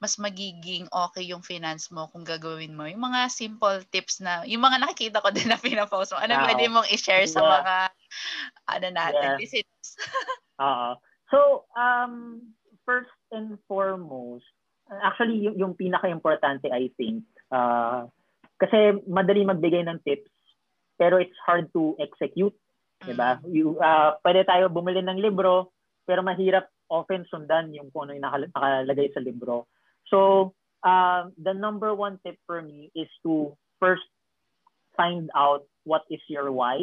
mas 0.00 0.16
magiging 0.20 0.88
okay 0.92 1.24
yung 1.28 1.44
finance 1.44 1.88
mo 1.92 2.08
kung 2.12 2.24
gagawin 2.24 2.72
mo. 2.76 2.88
Yung 2.88 3.00
mga 3.04 3.28
simple 3.32 3.80
tips 3.92 4.20
na, 4.24 4.44
yung 4.48 4.64
mga 4.64 4.80
nakikita 4.84 5.20
ko 5.24 5.28
din 5.32 5.48
na 5.52 5.60
pinapost 5.60 6.12
mo, 6.12 6.20
ano 6.20 6.36
Wow. 6.36 6.44
pwede 6.44 6.64
mong 6.72 6.88
i-share 6.92 7.28
sa 7.28 7.40
Yeah. 7.40 7.60
mga, 7.60 7.74
ano 8.68 8.88
natin, 8.92 9.30
Yeah. 9.30 9.38
listeners? 9.40 9.90
Oo. 10.60 10.90
So, 11.32 11.38
um, 11.74 12.40
first 12.86 13.10
and 13.32 13.58
foremost, 13.66 14.44
actually, 15.02 15.40
yung, 15.44 15.56
yung 15.58 15.74
pinaka-importante, 15.74 16.68
I 16.70 16.88
think, 16.96 17.24
uh, 17.50 18.06
kasi 18.58 19.02
madali 19.10 19.42
magbigay 19.46 19.82
ng 19.86 20.02
tips, 20.06 20.30
pero 20.94 21.18
it's 21.18 21.36
hard 21.42 21.66
to 21.74 21.98
execute, 21.98 22.54
di 23.02 23.14
ba? 23.14 23.42
Mm. 23.42 23.50
You, 23.50 23.66
uh, 23.82 24.16
pwede 24.22 24.46
tayo 24.46 24.70
bumili 24.70 25.02
ng 25.02 25.18
libro, 25.18 25.74
pero 26.06 26.22
mahirap 26.22 26.70
often 26.92 27.26
sundan 27.26 27.74
yung 27.74 27.90
kung 27.90 28.08
ano 28.08 28.14
yung 28.14 28.24
nakal- 28.24 28.52
nakalagay 28.54 29.10
sa 29.10 29.20
libro. 29.24 29.66
So, 30.06 30.52
uh, 30.84 31.32
the 31.40 31.56
number 31.56 31.96
one 31.96 32.20
tip 32.22 32.38
for 32.46 32.62
me 32.62 32.92
is 32.94 33.10
to 33.26 33.56
first 33.82 34.06
find 34.94 35.32
out 35.34 35.66
what 35.82 36.06
is 36.12 36.22
your 36.30 36.52
why, 36.54 36.78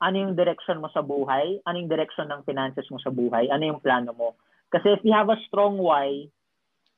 ano 0.00 0.16
yung 0.16 0.34
direction 0.36 0.80
mo 0.80 0.88
sa 0.92 1.00
buhay, 1.00 1.60
ano 1.64 1.76
yung 1.76 1.92
direction 1.92 2.28
ng 2.28 2.44
finances 2.44 2.84
mo 2.88 3.00
sa 3.00 3.12
buhay, 3.12 3.48
ano 3.48 3.64
yung 3.64 3.80
plano 3.80 4.12
mo. 4.12 4.28
Kasi 4.72 4.96
if 4.96 5.00
you 5.04 5.12
have 5.12 5.28
a 5.28 5.40
strong 5.48 5.78
why, 5.78 6.28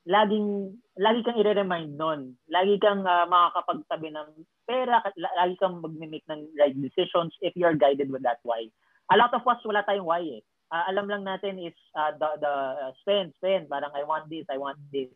laging 0.08 0.72
lagi 0.96 1.20
kang 1.20 1.36
i-remind 1.36 2.00
nun. 2.00 2.32
Lagi 2.48 2.80
kang 2.80 3.04
uh, 3.04 3.28
makakapagtabi 3.28 4.08
ng 4.16 4.28
pera, 4.64 5.04
lagi 5.14 5.54
kang 5.60 5.84
mag-make 5.84 6.24
ng 6.32 6.48
right 6.56 6.74
decisions 6.80 7.36
if 7.44 7.52
you 7.52 7.68
are 7.68 7.76
guided 7.76 8.08
with 8.08 8.24
that 8.24 8.40
why. 8.42 8.64
A 9.12 9.16
lot 9.20 9.30
of 9.36 9.44
us 9.44 9.60
wala 9.68 9.84
tayong 9.84 10.08
why 10.08 10.24
eh. 10.24 10.40
Uh, 10.68 10.84
alam 10.88 11.08
lang 11.08 11.24
natin 11.24 11.56
is 11.60 11.76
uh, 11.96 12.12
the 12.16 12.28
the 12.44 12.54
uh, 12.88 12.92
spend 13.00 13.32
spend 13.40 13.72
parang 13.72 13.92
I 13.96 14.04
want 14.04 14.28
this, 14.28 14.44
I 14.52 14.60
want 14.60 14.80
this. 14.92 15.08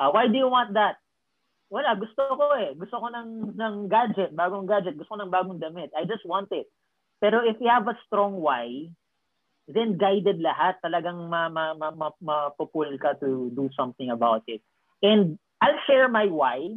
Uh, 0.00 0.12
why 0.12 0.28
do 0.28 0.36
you 0.36 0.48
want 0.48 0.72
that? 0.76 1.00
Wala, 1.70 1.94
gusto 1.96 2.20
ko 2.36 2.56
eh. 2.56 2.72
Gusto 2.76 3.00
ko 3.00 3.08
ng 3.08 3.54
ng 3.56 3.74
gadget, 3.88 4.32
bagong 4.36 4.68
gadget, 4.68 4.96
gusto 4.96 5.16
ko 5.16 5.20
ng 5.20 5.32
bagong 5.32 5.60
damit. 5.60 5.92
I 5.96 6.04
just 6.04 6.24
want 6.24 6.48
it. 6.52 6.68
Pero 7.20 7.44
if 7.44 7.60
you 7.60 7.68
have 7.68 7.88
a 7.88 7.96
strong 8.08 8.40
why, 8.40 8.88
then 9.72 9.98
guided 9.98 10.42
lahat. 10.42 10.78
Talagang 10.84 11.30
ma, 11.30 11.48
ma, 11.48 11.74
ma, 11.74 11.90
ma, 11.90 12.10
mapupul 12.18 12.90
ka 13.00 13.14
to 13.20 13.50
do 13.54 13.70
something 13.76 14.10
about 14.10 14.42
it. 14.46 14.60
And 15.02 15.38
I'll 15.60 15.80
share 15.86 16.08
my 16.08 16.26
why. 16.26 16.76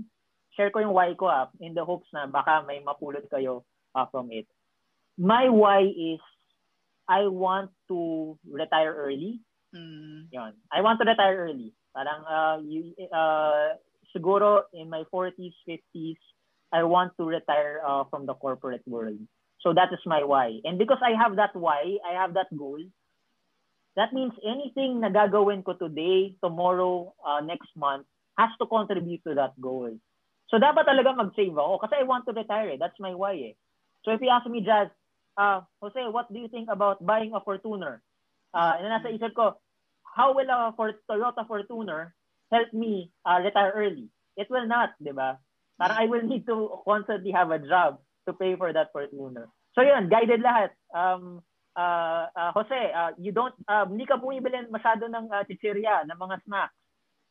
Share 0.55 0.69
ko 0.69 0.79
yung 0.79 0.93
why 0.93 1.13
ko 1.17 1.27
ah, 1.27 1.49
in 1.59 1.73
the 1.73 1.83
hopes 1.83 2.07
na 2.13 2.29
baka 2.29 2.61
may 2.67 2.79
mapulot 2.83 3.25
kayo 3.31 3.65
uh, 3.95 4.05
from 4.11 4.29
it. 4.29 4.45
My 5.17 5.49
why 5.49 5.85
is 5.85 6.21
I 7.09 7.27
want 7.27 7.71
to 7.89 8.37
retire 8.45 8.93
early. 8.93 9.41
Mm. 9.75 10.29
Yun. 10.31 10.53
I 10.71 10.81
want 10.81 11.01
to 11.01 11.05
retire 11.09 11.49
early. 11.49 11.73
Parang 11.93 12.21
uh, 12.25 12.57
you, 12.63 12.93
uh, 13.11 13.77
siguro 14.15 14.69
in 14.73 14.89
my 14.89 15.03
40s, 15.13 15.53
50s, 15.67 16.21
I 16.71 16.83
want 16.83 17.13
to 17.17 17.25
retire 17.25 17.81
uh, 17.85 18.03
from 18.09 18.25
the 18.25 18.33
corporate 18.33 18.81
world. 18.87 19.21
So 19.63 19.71
that 19.73 19.95
is 19.95 20.03
my 20.05 20.23
why. 20.27 20.59
And 20.67 20.77
because 20.77 20.99
I 20.99 21.15
have 21.15 21.39
that 21.39 21.55
why, 21.55 21.97
I 22.03 22.19
have 22.19 22.35
that 22.35 22.51
goal, 22.51 22.83
that 23.95 24.11
means 24.11 24.35
anything 24.43 24.99
na 24.99 25.07
gagawin 25.07 25.63
ko 25.63 25.73
today, 25.73 26.35
tomorrow, 26.43 27.15
uh, 27.23 27.39
next 27.39 27.71
month, 27.79 28.03
has 28.37 28.51
to 28.59 28.67
contribute 28.67 29.23
to 29.23 29.33
that 29.39 29.55
goal. 29.61 29.95
So 30.51 30.59
dapat 30.59 30.83
talaga 30.83 31.15
mag-save 31.15 31.55
ako 31.55 31.79
kasi 31.79 31.95
I 31.97 32.05
want 32.05 32.27
to 32.27 32.35
retire. 32.35 32.75
Eh. 32.75 32.77
That's 32.77 32.99
my 32.99 33.15
why 33.15 33.39
eh. 33.39 33.55
So 34.03 34.11
if 34.11 34.19
you 34.19 34.27
ask 34.27 34.43
me, 34.51 34.61
Jazz, 34.61 34.91
uh, 35.39 35.63
Jose, 35.79 36.11
what 36.11 36.27
do 36.27 36.37
you 36.43 36.51
think 36.51 36.67
about 36.67 36.99
buying 36.99 37.31
a 37.31 37.39
Fortuner? 37.39 38.03
Uh, 38.51 38.73
and 38.77 38.91
nasa 38.91 39.15
isip 39.15 39.33
ko, 39.33 39.55
how 40.03 40.35
will 40.35 40.49
a 40.49 40.75
for 40.75 40.93
Toyota 41.09 41.47
Fortuner 41.47 42.11
help 42.51 42.69
me 42.75 43.09
uh, 43.23 43.39
retire 43.39 43.71
early? 43.71 44.11
It 44.35 44.51
will 44.51 44.67
not, 44.67 44.93
di 44.99 45.15
ba? 45.15 45.39
Parang 45.79 45.97
I 45.97 46.05
will 46.05 46.21
need 46.21 46.45
to 46.51 46.83
constantly 46.85 47.31
have 47.31 47.49
a 47.49 47.61
job 47.61 47.97
to 48.27 48.33
pay 48.33 48.55
for 48.55 48.73
that 48.73 48.93
Fortuner. 48.93 49.47
So 49.75 49.81
yun, 49.81 50.09
guided 50.09 50.41
lahat. 50.41 50.71
Um, 50.93 51.41
uh, 51.75 52.29
uh, 52.35 52.51
Jose, 52.53 52.91
uh, 52.93 53.11
you 53.17 53.31
don't, 53.31 53.53
uh, 53.67 53.85
hindi 53.85 54.05
ka 54.05 54.21
bumibili 54.21 54.69
masyado 54.69 55.09
ng 55.09 55.29
uh, 55.33 55.43
chichirya, 55.49 56.05
ng 56.05 56.17
mga 56.17 56.37
snacks. 56.45 56.77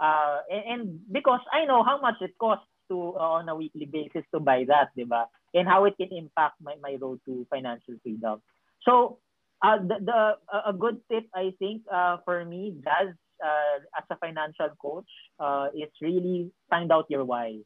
Uh, 0.03 0.43
and, 0.51 0.65
and 0.67 0.83
because 1.13 1.41
I 1.55 1.65
know 1.65 1.87
how 1.87 2.01
much 2.03 2.19
it 2.21 2.35
costs 2.39 2.67
to 2.91 3.15
uh, 3.15 3.39
on 3.39 3.49
a 3.49 3.55
weekly 3.55 3.87
basis 3.87 4.27
to 4.35 4.41
buy 4.41 4.67
that, 4.67 4.91
di 4.99 5.05
ba? 5.07 5.31
And 5.55 5.69
how 5.69 5.85
it 5.85 5.95
can 5.95 6.11
impact 6.11 6.59
my, 6.59 6.75
my 6.83 6.99
road 6.99 7.21
to 7.27 7.47
financial 7.51 7.95
freedom. 8.03 8.43
So, 8.83 9.19
uh, 9.63 9.79
the, 9.79 9.97
the 10.03 10.19
a 10.67 10.73
good 10.73 10.99
tip 11.07 11.31
I 11.35 11.55
think 11.59 11.83
uh, 11.87 12.19
for 12.25 12.45
me, 12.45 12.75
Jazz, 12.83 13.15
uh, 13.39 13.79
as 13.97 14.05
a 14.11 14.17
financial 14.19 14.75
coach, 14.81 15.07
uh, 15.39 15.69
is 15.71 15.93
really 16.03 16.51
find 16.69 16.91
out 16.91 17.07
your 17.09 17.25
why. 17.25 17.63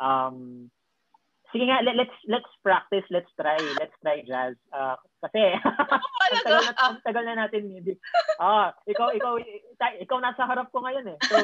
Um, 0.00 0.70
sige 1.54 1.70
nga, 1.70 1.86
let, 1.86 1.94
let's 1.94 2.18
let's 2.26 2.50
practice, 2.66 3.06
let's 3.14 3.30
try, 3.38 3.54
let's 3.78 3.94
try 4.02 4.26
Jazz. 4.26 4.58
Uh, 4.74 4.98
kasi 5.22 5.54
ang 5.54 6.42
tagal, 6.42 6.50
na, 6.58 6.72
ang 6.82 6.96
tagal 7.06 7.24
na 7.24 7.34
natin 7.46 7.70
hindi. 7.70 7.94
Ah, 8.42 8.74
ikaw 8.90 9.14
ikaw 9.14 9.38
ikaw 10.02 10.18
nasa 10.18 10.42
harap 10.50 10.74
ko 10.74 10.82
ngayon 10.82 11.14
eh. 11.14 11.18
So, 11.30 11.36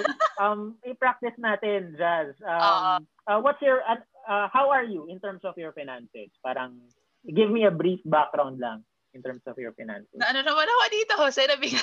um 0.43 0.75
i-practice 0.83 1.39
natin 1.39 1.95
Jazz. 1.95 2.35
Um, 2.43 3.07
uh, 3.31 3.39
what's 3.39 3.63
your 3.63 3.87
uh, 3.87 4.51
how 4.51 4.67
are 4.75 4.85
you 4.85 5.07
in 5.07 5.23
terms 5.23 5.47
of 5.47 5.55
your 5.55 5.71
finances? 5.71 6.35
Parang 6.43 6.83
give 7.31 7.55
me 7.55 7.71
a 7.71 7.73
brief 7.73 8.03
background 8.03 8.59
lang 8.59 8.83
in 9.15 9.23
terms 9.23 9.47
of 9.47 9.55
your 9.63 9.71
finances. 9.79 10.19
Na 10.19 10.35
ano 10.35 10.43
naman 10.43 10.67
ako 10.67 10.85
dito, 10.91 11.13
Jose, 11.19 11.47
nabigla. 11.47 11.83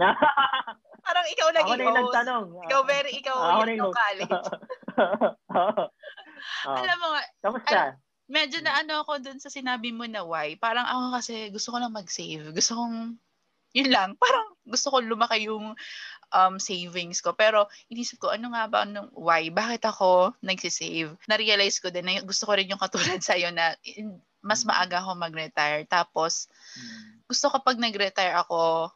Parang 1.10 1.26
ikaw 1.26 1.48
Ako 1.50 1.56
naging 1.56 1.78
na 1.80 1.82
yung 1.82 1.96
host. 1.96 2.04
nagtanong. 2.12 2.44
Ikaw 2.70 2.80
very, 2.86 3.10
ikaw 3.16 3.34
Ako 3.34 3.62
na 3.64 3.72
yung 3.72 3.80
yung 3.80 3.90
no 3.90 3.96
college. 3.96 4.44
Oh. 6.66 6.76
Alam 6.76 6.96
mo 7.00 7.08
Kamusta? 7.42 7.96
medyo 8.30 8.62
na 8.62 8.78
ano 8.78 9.02
ako 9.02 9.18
dun 9.18 9.42
sa 9.42 9.50
sinabi 9.50 9.90
mo 9.90 10.06
na 10.06 10.22
why. 10.22 10.54
Parang 10.54 10.86
ako 10.86 11.18
kasi 11.18 11.34
gusto 11.50 11.74
ko 11.74 11.76
lang 11.82 11.90
mag-save. 11.90 12.54
Gusto 12.54 12.78
kong, 12.78 13.18
yun 13.74 13.90
lang, 13.90 14.14
parang 14.22 14.54
gusto 14.62 14.94
ko 14.94 15.02
lumaki 15.02 15.50
yung 15.50 15.74
um, 16.30 16.54
savings 16.62 17.18
ko. 17.18 17.34
Pero 17.34 17.66
inisip 17.90 18.22
ko, 18.22 18.30
ano 18.30 18.54
nga 18.54 18.70
ba, 18.70 18.86
anong, 18.86 19.10
why? 19.18 19.50
Bakit 19.50 19.82
ako 19.82 20.38
nagsisave? 20.46 21.18
Na-realize 21.26 21.82
ko 21.82 21.90
din 21.90 22.06
na 22.06 22.22
gusto 22.22 22.46
ko 22.46 22.54
rin 22.54 22.70
yung 22.70 22.80
katulad 22.80 23.18
sa'yo 23.28 23.50
na 23.50 23.74
mas 24.40 24.62
maaga 24.64 25.02
ako 25.02 25.18
mag-retire. 25.18 25.84
Tapos, 25.90 26.48
gusto 27.26 27.50
ko 27.50 27.60
pag 27.60 27.76
nag-retire 27.76 28.38
ako, 28.38 28.88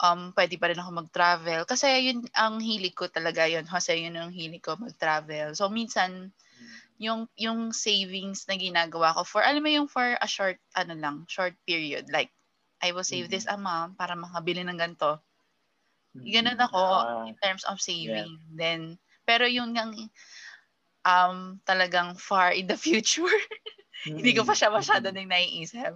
um, 0.00 0.32
pwede 0.32 0.56
pa 0.56 0.72
rin 0.72 0.80
ako 0.80 0.90
mag-travel. 1.04 1.68
Kasi 1.68 2.10
yun 2.10 2.24
ang 2.32 2.58
hilig 2.58 2.96
ko 2.96 3.06
talaga 3.12 3.44
yun. 3.44 3.68
Kasi 3.68 4.08
yun 4.08 4.16
ang 4.16 4.32
hilig 4.32 4.64
ko 4.64 4.74
mag-travel. 4.80 5.52
So, 5.52 5.68
minsan, 5.68 6.32
yung 7.00 7.26
yung 7.34 7.72
savings 7.72 8.44
na 8.46 8.54
ginagawa 8.60 9.16
ko 9.16 9.22
for 9.24 9.40
alam 9.40 9.64
mo 9.64 9.70
yung 9.72 9.88
for 9.88 10.04
a 10.20 10.28
short 10.28 10.60
ano 10.76 10.92
lang 10.94 11.16
short 11.32 11.56
period 11.64 12.04
like 12.12 12.30
I 12.84 12.92
will 12.92 13.04
save 13.08 13.28
this 13.32 13.48
amount 13.48 13.96
para 14.00 14.16
makabili 14.16 14.62
ng 14.64 14.78
ganito. 14.80 15.20
Ganun 16.20 16.60
ako 16.60 16.80
Ah, 16.82 17.24
in 17.28 17.34
terms 17.40 17.64
of 17.64 17.80
saving. 17.80 18.40
Then 18.52 19.00
pero 19.28 19.44
yung 19.48 19.72
yung 19.76 19.92
um 21.04 21.60
talagang 21.64 22.16
far 22.18 22.52
in 22.52 22.66
the 22.68 22.76
future. 22.84 23.28
Hindi 24.16 24.32
ko 24.36 24.44
pa 24.44 24.54
siya 24.56 24.68
masyado 24.72 25.08
mm, 25.08 25.14
nang 25.14 25.28
naiisip. 25.32 25.92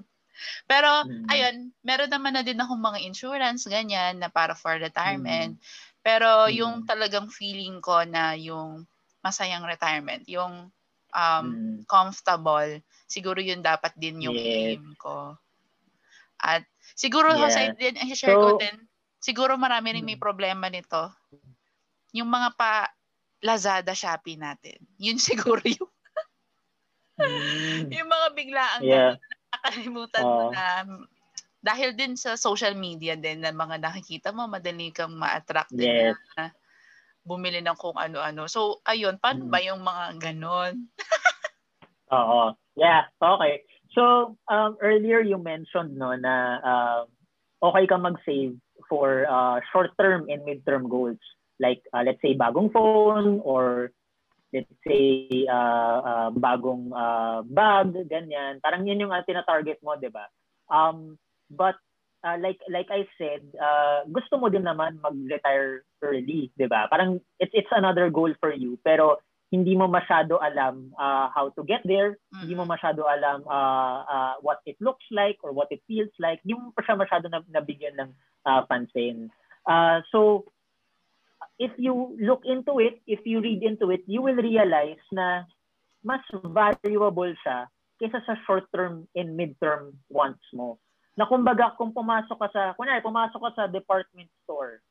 Pero 0.69 0.90
mm, 1.05 1.27
ayun 1.31 1.57
meron 1.85 2.12
naman 2.12 2.35
na 2.37 2.45
din 2.47 2.61
akong 2.61 2.81
mga 2.83 3.01
insurance 3.05 3.64
ganyan 3.69 4.21
na 4.21 4.29
para 4.33 4.55
for 4.57 4.77
retirement. 4.81 5.59
Pero 6.05 6.49
yung 6.53 6.85
talagang 6.88 7.29
feeling 7.33 7.81
ko 7.85 8.05
na 8.09 8.37
yung 8.37 8.87
masayang 9.25 9.64
retirement 9.67 10.25
yung 10.29 10.71
um 11.14 11.46
mm, 11.46 11.77
comfortable, 11.87 12.83
siguro 13.07 13.38
yun 13.38 13.62
dapat 13.62 13.94
din 13.94 14.18
yung 14.20 14.35
Yes. 14.35 14.77
aim 14.77 14.85
ko. 14.98 15.38
At 16.42 16.66
siguro 16.92 17.31
Yeah. 17.33 17.40
Jose, 17.46 17.62
din, 17.79 17.94
i-share 18.03 18.35
ko 18.35 18.59
So- 18.59 18.61
din, 18.61 18.77
siguro 19.22 19.55
marami 19.57 19.94
rin 19.96 20.05
may 20.05 20.18
Mm. 20.18 20.24
problema 20.27 20.66
nito. 20.68 21.09
Yung 22.12 22.29
mga 22.29 22.59
pa 22.59 22.90
Lazada, 23.44 23.94
Shopee 23.94 24.40
natin. 24.40 24.81
Yun 24.98 25.16
siguro 25.29 25.62
yung, 25.64 25.90
mm. 27.20 27.88
yung 27.94 28.11
mga 28.11 28.29
biglaang 28.35 28.83
Yeah. 28.83 29.14
nakalimutan 29.55 30.24
mo 30.27 30.40
Oo. 30.48 30.53
na 30.53 30.83
dahil 31.64 31.96
din 31.96 32.12
sa 32.12 32.37
social 32.37 32.77
media 32.77 33.16
din 33.16 33.40
na 33.40 33.48
mga 33.48 33.81
nakikita 33.81 34.29
mo, 34.37 34.44
madali 34.44 34.92
kang 34.92 35.16
ma-attract 35.16 35.72
din 35.72 36.12
Yes. 36.12 36.20
na 36.37 36.53
bumili 37.25 37.65
ng 37.65 37.77
kung 37.81 37.97
ano-ano. 37.97 38.45
So, 38.47 38.85
ayun, 38.85 39.17
paano 39.19 39.49
Mm. 39.49 39.51
ba 39.51 39.59
yung 39.65 39.81
mga 39.81 40.05
ganon? 40.21 40.93
Oo. 42.15 42.53
Yeah, 42.77 43.09
okay. 43.19 43.65
So, 43.97 44.37
um, 44.51 44.77
earlier 44.83 45.25
you 45.25 45.39
mentioned 45.41 45.97
no 45.97 46.13
na 46.19 46.61
um, 46.61 47.05
okay 47.65 47.87
ka 47.89 47.97
mag-save 47.97 48.59
for 48.91 49.25
uh, 49.25 49.63
short-term 49.73 50.29
and 50.29 50.45
mid-term 50.45 50.91
goals. 50.91 51.21
Like, 51.63 51.81
uh, 51.95 52.03
let's 52.05 52.21
say, 52.21 52.35
bagong 52.37 52.75
phone 52.75 53.41
or 53.47 53.95
let's 54.53 54.71
say, 54.87 55.47
uh, 55.47 55.99
uh, 56.03 56.31
bagong 56.35 56.91
uh, 56.93 57.47
bag, 57.47 57.95
ganyan. 58.11 58.59
Parang 58.61 58.85
yun 58.85 59.01
yung 59.07 59.15
uh, 59.15 59.23
tina-target 59.23 59.79
mo, 59.81 59.95
di 59.97 60.11
ba? 60.11 60.27
Um, 60.67 61.17
but 61.49 61.79
uh, 62.25 62.41
like 62.41 62.59
like 62.73 62.89
I 62.89 63.05
said, 63.21 63.45
uh, 63.61 64.09
gusto 64.09 64.41
mo 64.41 64.49
din 64.49 64.65
naman 64.65 64.99
mag-retire 65.05 65.85
early, 66.01 66.49
'di 66.57 66.67
ba? 66.67 66.89
Parang 66.89 67.21
it's 67.37 67.53
it's 67.53 67.71
another 67.77 68.09
goal 68.09 68.33
for 68.41 68.51
you, 68.51 68.81
pero 68.81 69.21
hindi 69.53 69.79
mo 69.79 69.87
masyado 69.87 70.43
alam 70.43 70.91
uh, 70.99 71.31
how 71.31 71.53
to 71.55 71.63
get 71.63 71.85
there, 71.87 72.19
mm-hmm. 72.19 72.43
hindi 72.43 72.55
mo 72.59 72.67
masyado 72.67 73.07
alam 73.07 73.47
uh, 73.47 74.03
uh, 74.03 74.35
what 74.43 74.59
it 74.67 74.75
looks 74.83 75.05
like 75.15 75.39
or 75.47 75.55
what 75.55 75.71
it 75.71 75.79
feels 75.87 76.11
like, 76.19 76.43
hindi 76.43 76.59
mo 76.59 76.75
pa 76.75 76.83
siya 76.83 76.99
masyado 76.99 77.31
na, 77.31 77.39
nabigyan 77.47 77.95
ng 77.95 78.11
uh, 78.51 78.67
pansin. 78.67 79.31
Uh, 79.69 80.03
so, 80.11 80.49
if 81.63 81.71
you 81.79 82.19
look 82.19 82.43
into 82.43 82.83
it, 82.83 82.99
if 83.07 83.23
you 83.23 83.39
read 83.39 83.63
into 83.63 83.95
it, 83.95 84.03
you 84.11 84.19
will 84.27 84.37
realize 84.37 85.01
na 85.15 85.47
mas 86.03 86.25
valuable 86.35 87.31
siya 87.47 87.71
kaysa 88.03 88.21
sa 88.27 88.35
short-term 88.45 89.07
and 89.15 89.39
mid-term 89.39 89.95
wants 90.11 90.45
mo. 90.51 90.83
Na 91.14 91.31
kumbaga, 91.31 91.74
kung 91.79 91.94
pumasok 91.94 92.37
ka 92.37 92.48
sa, 92.50 92.62
kunwari, 92.74 92.98
pumasok 93.03 93.38
ka 93.38 93.50
sa 93.55 93.64
department 93.70 94.31
store, 94.42 94.83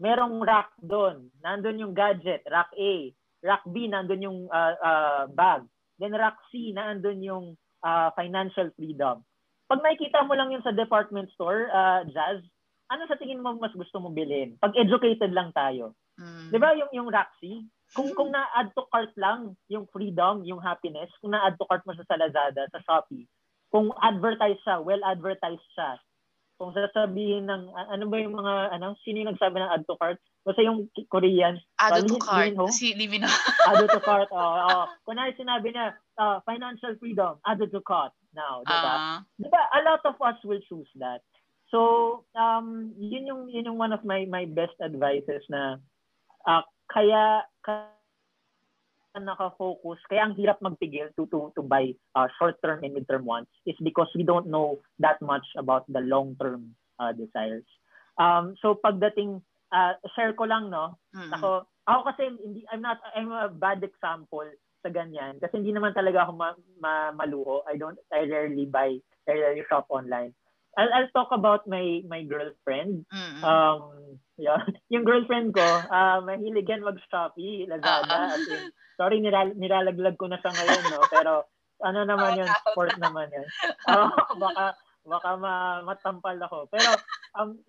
merong 0.00 0.40
rack 0.44 0.72
doon, 0.80 1.28
nandun 1.40 1.80
yung 1.80 1.94
gadget, 1.96 2.44
rack 2.48 2.68
A, 2.76 3.12
Rack 3.40 3.64
B, 3.68 3.88
nandun 3.88 4.24
yung 4.24 4.40
uh, 4.52 4.74
uh, 4.76 5.24
bag. 5.32 5.64
Then 5.96 6.16
Rack 6.16 6.36
C, 6.52 6.72
nandun 6.76 7.24
yung 7.24 7.46
uh, 7.84 8.08
financial 8.16 8.68
freedom. 8.76 9.24
Pag 9.68 9.84
makikita 9.84 10.24
mo 10.24 10.36
lang 10.36 10.52
yun 10.52 10.64
sa 10.64 10.76
department 10.76 11.28
store, 11.36 11.72
uh, 11.72 12.04
Jazz, 12.08 12.44
ano 12.90 13.06
sa 13.06 13.16
tingin 13.16 13.40
mo 13.40 13.56
mas 13.56 13.72
gusto 13.72 14.00
mong 14.00 14.16
bilhin? 14.16 14.56
Pag 14.60 14.76
educated 14.76 15.32
lang 15.32 15.54
tayo. 15.54 15.94
Mm. 16.18 16.50
'Di 16.52 16.58
ba 16.58 16.74
yung 16.76 16.90
yung 16.92 17.08
Rack 17.08 17.32
C? 17.40 17.64
Kung 17.94 18.12
kung 18.14 18.30
na-add 18.30 18.70
to 18.76 18.86
cart 18.90 19.14
lang 19.18 19.54
yung 19.70 19.86
freedom, 19.90 20.42
yung 20.46 20.60
happiness, 20.60 21.10
kung 21.22 21.32
na-add 21.32 21.56
to 21.56 21.66
cart 21.66 21.82
mo 21.86 21.94
sa 21.96 22.18
Lazada, 22.18 22.66
sa 22.70 22.82
Shopee, 22.82 23.26
kung 23.70 23.94
advertise 24.02 24.58
siya, 24.66 24.82
well 24.82 25.00
advertised 25.06 25.64
siya, 25.74 25.98
kung 26.60 26.76
sasabihin 26.76 27.48
ng 27.48 27.72
ano 27.72 28.04
ba 28.10 28.16
yung 28.20 28.36
mga 28.36 28.76
ano 28.76 28.92
sino 29.00 29.24
yung 29.24 29.32
nagsabi 29.32 29.56
ng 29.56 29.72
add 29.72 29.86
to 29.88 29.96
cart 29.96 30.20
Basta 30.40 30.64
yung 30.64 30.88
Korean. 31.12 31.60
Add 31.76 32.08
to 32.08 32.16
cart. 32.16 32.56
Ho? 32.56 32.72
Si 32.72 32.96
Limina. 32.96 33.28
add 33.68 33.84
to 33.84 34.00
cart. 34.00 34.32
Oh, 34.32 34.40
oh. 34.40 34.84
Kunwari 35.04 35.36
sinabi 35.36 35.76
niya, 35.76 36.00
uh, 36.16 36.40
financial 36.48 36.96
freedom, 36.96 37.36
add 37.44 37.60
to 37.60 37.80
cart 37.84 38.16
now. 38.32 38.64
Diba? 38.64 38.92
Uh, 38.96 39.18
diba? 39.36 39.62
A 39.76 39.80
lot 39.84 40.00
of 40.08 40.16
us 40.24 40.40
will 40.40 40.60
choose 40.64 40.88
that. 40.96 41.20
So, 41.68 42.24
um, 42.34 42.96
yun 42.96 43.28
yung, 43.28 43.42
yun 43.52 43.68
yung 43.68 43.78
one 43.78 43.92
of 43.92 44.02
my, 44.02 44.24
my 44.24 44.48
best 44.48 44.74
advices 44.80 45.44
na 45.52 45.76
uh, 46.48 46.64
kaya, 46.88 47.44
kaya 47.60 47.99
naka-focus, 49.18 49.98
kaya 50.06 50.22
ang 50.22 50.38
hirap 50.38 50.62
magpigil 50.62 51.10
to, 51.18 51.26
to, 51.34 51.50
to 51.58 51.62
buy 51.66 51.90
uh, 52.14 52.30
short-term 52.38 52.84
and 52.86 52.94
mid-term 52.94 53.26
wants 53.26 53.50
is 53.66 53.74
because 53.82 54.06
we 54.14 54.22
don't 54.22 54.46
know 54.46 54.78
that 55.02 55.18
much 55.18 55.46
about 55.58 55.82
the 55.90 55.98
long-term 55.98 56.70
uh, 57.02 57.10
desires. 57.10 57.66
Um, 58.20 58.54
so 58.62 58.78
pagdating 58.78 59.42
uh, 59.72 59.94
share 60.14 60.34
ko 60.34 60.44
lang 60.44 60.70
no. 60.70 60.98
Mm-hmm. 61.16 61.34
Ako 61.40 61.66
ako 61.88 62.00
kasi 62.12 62.22
hindi 62.38 62.62
I'm 62.70 62.84
not 62.84 63.00
I'm 63.16 63.32
a 63.32 63.48
bad 63.48 63.82
example 63.82 64.46
sa 64.84 64.88
ganyan 64.92 65.40
kasi 65.40 65.58
hindi 65.58 65.72
naman 65.72 65.96
talaga 65.96 66.28
ako 66.28 66.32
ma, 66.36 66.48
ma, 66.78 66.92
maluho. 67.16 67.64
I 67.66 67.80
don't 67.80 67.98
I 68.12 68.28
rarely 68.28 68.68
buy 68.68 69.00
I 69.26 69.32
rarely 69.32 69.64
shop 69.66 69.88
online. 69.88 70.36
I'll, 70.78 70.92
I'll 70.94 71.12
talk 71.14 71.30
about 71.34 71.66
my 71.66 72.02
my 72.06 72.22
girlfriend. 72.22 73.06
Mm-hmm. 73.10 73.42
Um 73.42 74.18
yeah, 74.40 74.64
yung 74.92 75.04
girlfriend 75.04 75.52
ko, 75.52 75.62
uh, 75.62 76.18
mahilig 76.24 76.64
yan 76.64 76.80
mag-Shopee, 76.80 77.68
Lazada. 77.68 78.32
Uh-huh. 78.32 78.40
In, 78.40 78.72
sorry, 78.96 79.20
niral, 79.20 79.52
nilalaglag 79.52 80.16
ko 80.16 80.32
na 80.32 80.40
sa 80.40 80.48
ngayon, 80.48 80.84
no? 80.88 81.04
Pero 81.12 81.32
ano 81.84 82.00
naman 82.08 82.36
oh, 82.36 82.38
yun, 82.40 82.50
sport 82.72 82.96
naman 82.96 83.28
yan. 83.28 83.48
Uh, 83.84 84.08
baka 84.40 84.64
baka 85.04 85.30
ma, 85.36 85.84
matampal 85.84 86.36
ako. 86.40 86.72
Pero 86.72 86.90
um, 87.36 87.60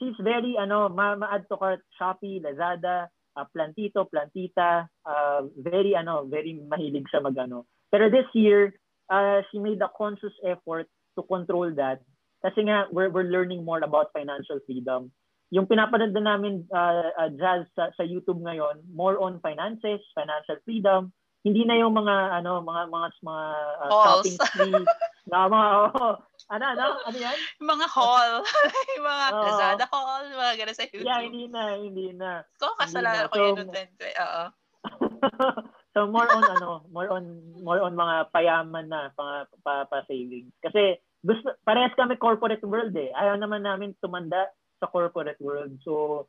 she's 0.00 0.16
very 0.20 0.56
ano 0.56 0.88
ma, 0.88 1.12
ma-add 1.12 1.44
to 1.52 1.60
cart 1.60 1.84
Shopee, 2.00 2.40
Lazada, 2.40 3.12
uh, 3.36 3.46
Plantito, 3.52 4.08
Plantita, 4.08 4.88
uh, 5.04 5.40
very 5.60 5.92
ano, 5.92 6.24
very 6.24 6.56
mahilig 6.56 7.08
sa 7.12 7.20
magano. 7.20 7.68
Pero 7.92 8.08
this 8.08 8.28
year, 8.32 8.72
uh, 9.12 9.44
she 9.52 9.60
made 9.60 9.80
a 9.84 9.92
conscious 9.92 10.32
effort 10.44 10.88
to 11.16 11.22
control 11.28 11.68
that 11.76 12.00
kasi 12.42 12.66
nga 12.66 12.90
we're 12.90 13.08
we're 13.08 13.30
learning 13.30 13.62
more 13.62 13.80
about 13.80 14.10
financial 14.10 14.58
freedom. 14.66 15.08
Yung 15.54 15.68
pinapanood 15.68 16.16
namin 16.16 16.64
uh, 16.72 17.12
uh, 17.14 17.30
jazz 17.36 17.68
sa, 17.76 17.92
sa 17.94 18.04
YouTube 18.04 18.40
ngayon, 18.40 18.82
more 18.88 19.20
on 19.20 19.36
finances, 19.44 20.00
financial 20.16 20.56
freedom, 20.64 21.12
hindi 21.42 21.66
na 21.66 21.74
yung 21.74 21.92
mga 21.92 22.42
ano 22.42 22.62
mga 22.62 22.82
mga 22.88 23.08
mga 23.20 23.46
uh, 23.82 23.90
shopping 23.90 24.38
spree. 24.38 24.84
Na 25.26 25.46
mga 25.54 25.68
oh, 25.98 26.14
ano 26.50 26.64
ano 26.66 26.84
ano 27.02 27.16
yan? 27.18 27.38
Mga 27.58 27.86
haul 27.90 28.30
mga 29.10 29.26
oh. 29.34 29.42
Lazada 29.42 29.84
haul 29.90 30.24
mga 30.30 30.52
ganun 30.62 30.76
sa 30.78 30.86
YouTube. 30.86 31.06
yeah 31.06 31.20
hindi 31.20 31.44
na 31.50 31.62
hindi 31.74 32.06
na. 32.14 32.46
So 32.62 32.70
kasalanan 32.78 33.26
ko 33.30 33.36
so, 33.36 33.44
yun 33.44 33.58
ng 33.66 33.70
20 33.74 34.22
oo 34.22 34.44
so 35.92 36.08
more 36.08 36.28
on 36.28 36.44
ano 36.56 36.84
more 36.88 37.08
on 37.12 37.24
more 37.60 37.80
on 37.84 37.94
mga 37.96 38.32
payaman 38.32 38.88
na 38.88 39.12
pa, 39.12 39.44
pa, 39.60 39.84
pa 39.86 40.04
savings 40.08 40.52
kasi 40.64 40.96
gusto 41.22 41.52
parehas 41.62 41.94
kami 41.94 42.16
corporate 42.18 42.64
world 42.64 42.92
eh 42.96 43.12
ayaw 43.14 43.36
naman 43.36 43.62
namin 43.62 43.94
tumanda 44.00 44.48
sa 44.80 44.88
corporate 44.88 45.38
world 45.38 45.72
so 45.84 46.24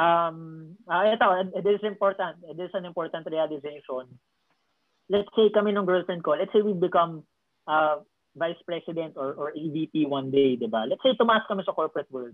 um 0.00 0.72
uh, 0.88 1.04
ito 1.04 1.26
it 1.52 1.66
is 1.68 1.82
important 1.84 2.38
it 2.48 2.56
is 2.56 2.72
an 2.72 2.88
important 2.88 3.26
realization 3.28 4.08
let's 5.12 5.28
say 5.36 5.52
kami 5.52 5.76
ng 5.76 5.84
girlfriend 5.84 6.24
ko, 6.24 6.32
let's 6.32 6.52
say 6.56 6.64
we 6.64 6.72
become 6.72 7.20
uh, 7.68 8.00
vice 8.32 8.58
president 8.64 9.12
or, 9.20 9.36
or 9.36 9.52
EVP 9.52 10.08
one 10.08 10.32
day, 10.32 10.56
di 10.56 10.64
ba? 10.64 10.88
Let's 10.88 11.04
say 11.04 11.12
tumaas 11.12 11.44
kami 11.44 11.60
sa 11.68 11.76
corporate 11.76 12.08
world. 12.08 12.32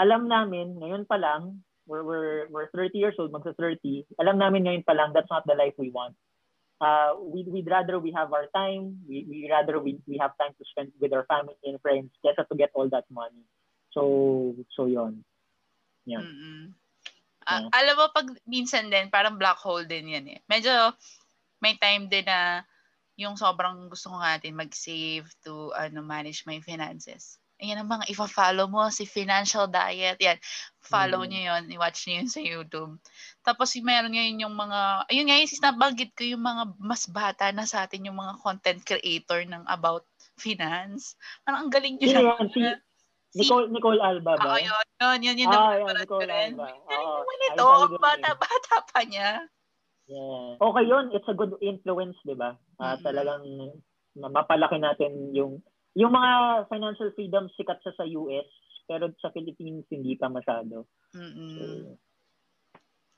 Alam 0.00 0.24
namin, 0.24 0.80
ngayon 0.80 1.04
pa 1.04 1.20
lang, 1.20 1.60
we're, 1.86 2.04
we're, 2.04 2.46
we're 2.48 2.70
30 2.70 2.98
years 2.98 3.14
old, 3.18 3.32
magsa 3.32 3.56
30, 3.56 4.06
alam 4.20 4.38
namin 4.38 4.64
ngayon 4.64 4.84
pa 4.84 4.92
lang, 4.92 5.12
that's 5.12 5.30
not 5.30 5.46
the 5.46 5.54
life 5.54 5.74
we 5.78 5.90
want. 5.90 6.14
Uh, 6.82 7.14
we, 7.18 7.46
we'd 7.46 7.70
rather 7.70 7.98
we 7.98 8.10
have 8.10 8.32
our 8.32 8.46
time, 8.54 8.98
we, 9.06 9.26
we 9.28 9.46
rather 9.50 9.78
we, 9.78 9.98
we 10.06 10.18
have 10.18 10.34
time 10.38 10.50
to 10.58 10.64
spend 10.66 10.90
with 11.00 11.12
our 11.12 11.26
family 11.26 11.54
and 11.64 11.80
friends 11.80 12.10
kesa 12.26 12.46
to 12.48 12.56
get 12.58 12.70
all 12.74 12.88
that 12.90 13.06
money. 13.10 13.46
So, 13.90 14.56
so 14.74 14.86
yon 14.86 15.22
Yan. 16.06 16.22
Mm-hmm. 16.22 16.62
Uh, 17.42 17.66
alam 17.74 17.94
mo, 17.98 18.06
pag 18.14 18.30
minsan 18.46 18.90
din, 18.90 19.10
parang 19.10 19.38
black 19.38 19.58
hole 19.58 19.86
din 19.86 20.14
yan 20.14 20.26
eh. 20.30 20.40
Medyo, 20.46 20.94
may 21.62 21.74
time 21.78 22.06
din 22.06 22.26
na 22.26 22.62
yung 23.18 23.38
sobrang 23.38 23.90
gusto 23.90 24.10
ko 24.10 24.18
natin 24.18 24.58
mag-save 24.58 25.26
to 25.42 25.70
ano, 25.74 26.02
manage 26.02 26.46
my 26.46 26.58
finances. 26.62 27.41
Ayan 27.62 27.78
ang 27.78 27.90
mga 27.94 28.10
ifa-follow 28.10 28.66
mo, 28.66 28.90
si 28.90 29.06
Financial 29.06 29.70
Diet. 29.70 30.18
Yan, 30.18 30.34
follow 30.82 31.22
mm. 31.22 31.28
nyo 31.30 31.40
yun, 31.46 31.62
i-watch 31.78 32.10
nyo 32.10 32.14
yun 32.18 32.30
sa 32.30 32.42
YouTube. 32.42 32.98
Tapos 33.46 33.70
meron 33.78 34.10
ngayon 34.10 34.42
yung 34.42 34.54
mga, 34.58 35.06
ayun 35.06 35.30
ngayon, 35.30 35.46
sis, 35.46 35.62
nabanggit 35.62 36.10
ko 36.18 36.26
yung 36.26 36.42
mga 36.42 36.74
mas 36.82 37.06
bata 37.06 37.54
na 37.54 37.62
sa 37.62 37.86
atin, 37.86 38.10
yung 38.10 38.18
mga 38.18 38.34
content 38.42 38.82
creator 38.82 39.46
ng 39.46 39.62
about 39.70 40.02
finance. 40.34 41.14
Parang 41.46 41.70
ang 41.70 41.70
galing 41.70 42.02
nyo 42.02 42.06
yeah, 42.10 42.18
naman. 42.18 42.50
Si, 42.50 42.60
Nicole, 43.32 43.70
Nicole 43.70 44.02
Alba 44.02 44.36
ba? 44.36 44.44
Oo, 44.44 44.58
yun, 44.58 44.86
yun, 44.98 45.18
yun, 45.22 45.36
yun. 45.46 45.54
Ah, 45.54 45.78
yun, 45.78 45.94
Nicole 45.96 46.28
Alba. 46.28 46.66
Oo. 46.66 47.14
Ano 47.22 47.44
ito? 47.46 47.66
Bata-bata 47.96 48.76
pa 48.90 49.00
niya. 49.06 49.46
Yeah. 50.10 50.58
Okay 50.58 50.84
yun. 50.84 51.14
It's 51.14 51.30
a 51.30 51.36
good 51.38 51.54
influence, 51.62 52.18
di 52.26 52.34
ba? 52.34 52.58
Uh, 52.76 52.92
mm-hmm. 52.92 53.06
Talagang 53.06 53.44
mapalaki 54.18 54.76
natin 54.76 55.32
yung 55.32 55.64
yung 55.98 56.12
mga 56.12 56.64
financial 56.72 57.12
freedom 57.12 57.48
sikat 57.56 57.78
sa 57.84 57.92
sa 57.96 58.04
US 58.08 58.48
pero 58.88 59.12
sa 59.22 59.30
Philippines 59.30 59.86
hindi 59.92 60.18
pa 60.18 60.28
masyado. 60.28 60.88
Mm-hmm. 61.14 61.50
So, 61.56 61.62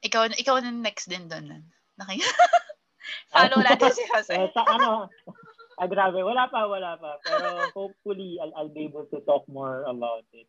ikaw 0.05 0.29
ikaw 0.37 0.61
na 0.61 0.71
next 0.71 1.09
din 1.09 1.27
doon. 1.31 1.65
Naki 1.97 2.21
Follow 3.33 3.61
natin 3.61 3.93
si 3.93 4.05
Jose. 4.09 4.33
eh, 4.33 4.49
sa 4.57 4.65
ano, 4.65 5.13
ah, 5.77 5.89
grabe, 5.89 6.25
wala 6.25 6.49
pa, 6.49 6.65
wala 6.65 6.97
pa. 6.97 7.21
Pero 7.21 7.69
hopefully, 7.77 8.41
I'll, 8.41 8.55
I'll 8.57 8.73
be 8.73 8.89
able 8.89 9.05
to 9.13 9.21
talk 9.29 9.45
more 9.45 9.85
about 9.85 10.25
it. 10.33 10.49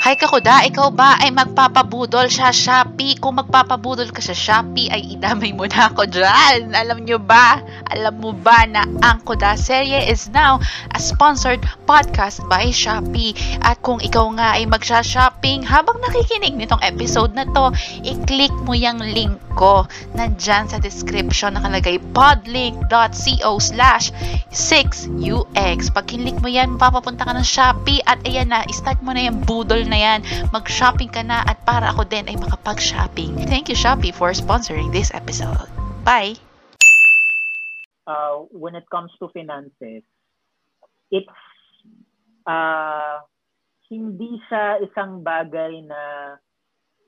Hay 0.00 0.16
kakuda, 0.16 0.64
ikaw 0.64 0.88
ba 0.88 1.20
ay 1.20 1.28
magpapabudol 1.28 2.32
sa 2.32 2.48
Shopee? 2.48 3.20
Kung 3.20 3.36
magpapabudol 3.36 4.08
ka 4.16 4.24
sa 4.24 4.32
Shopee, 4.32 4.88
ay 4.88 5.12
idamay 5.12 5.52
mo 5.52 5.68
na 5.68 5.92
ako 5.92 6.08
dyan. 6.08 6.72
Alam 6.72 7.04
nyo 7.04 7.20
ba? 7.20 7.60
Alam 7.92 8.16
mo 8.16 8.32
ba 8.32 8.64
na 8.64 8.88
ang 9.04 9.20
Kuda 9.28 9.60
Serye 9.60 10.08
is 10.08 10.32
now 10.32 10.56
a 10.96 10.98
sponsored 11.02 11.60
podcast 11.84 12.40
by 12.48 12.72
Shopee. 12.72 13.36
At 13.60 13.84
kung 13.84 14.00
ikaw 14.00 14.32
nga 14.40 14.56
ay 14.56 14.64
magsha-shopping 14.72 15.68
habang 15.68 16.00
nakikinig 16.00 16.56
nitong 16.56 16.80
episode 16.80 17.36
na 17.36 17.44
to, 17.52 17.68
i-click 18.00 18.56
mo 18.64 18.72
yung 18.72 19.04
link 19.04 19.36
ko. 19.52 19.84
Nandyan 20.16 20.64
sa 20.64 20.80
description 20.80 21.60
nakalagay 21.60 22.00
podlink.co 22.16 23.50
slash 23.60 24.16
6ux. 24.48 25.92
Pag 25.92 26.06
kinlik 26.08 26.40
mo 26.40 26.48
yan, 26.48 26.80
mapapapunta 26.80 27.28
ka 27.28 27.36
ng 27.36 27.44
Shopee 27.44 28.00
at 28.08 28.16
ayan 28.24 28.48
na, 28.48 28.64
start 28.72 28.96
mo 29.04 29.12
na 29.12 29.28
yung 29.28 29.44
budol 29.44 29.89
na 29.90 29.98
yan. 29.98 30.20
Mag-shopping 30.54 31.10
ka 31.10 31.26
na 31.26 31.42
at 31.42 31.58
para 31.66 31.90
ako 31.90 32.06
din 32.06 32.30
ay 32.30 32.38
makapag-shopping. 32.38 33.50
Thank 33.50 33.66
you 33.66 33.74
Shopee 33.74 34.14
for 34.14 34.30
sponsoring 34.30 34.94
this 34.94 35.10
episode. 35.10 35.66
Bye! 36.06 36.38
Uh, 38.06 38.46
when 38.54 38.78
it 38.78 38.86
comes 38.88 39.10
to 39.18 39.28
finances, 39.34 40.06
it's 41.10 41.38
uh, 42.46 43.22
hindi 43.90 44.38
siya 44.46 44.82
isang 44.86 45.26
bagay 45.26 45.82
na 45.84 46.02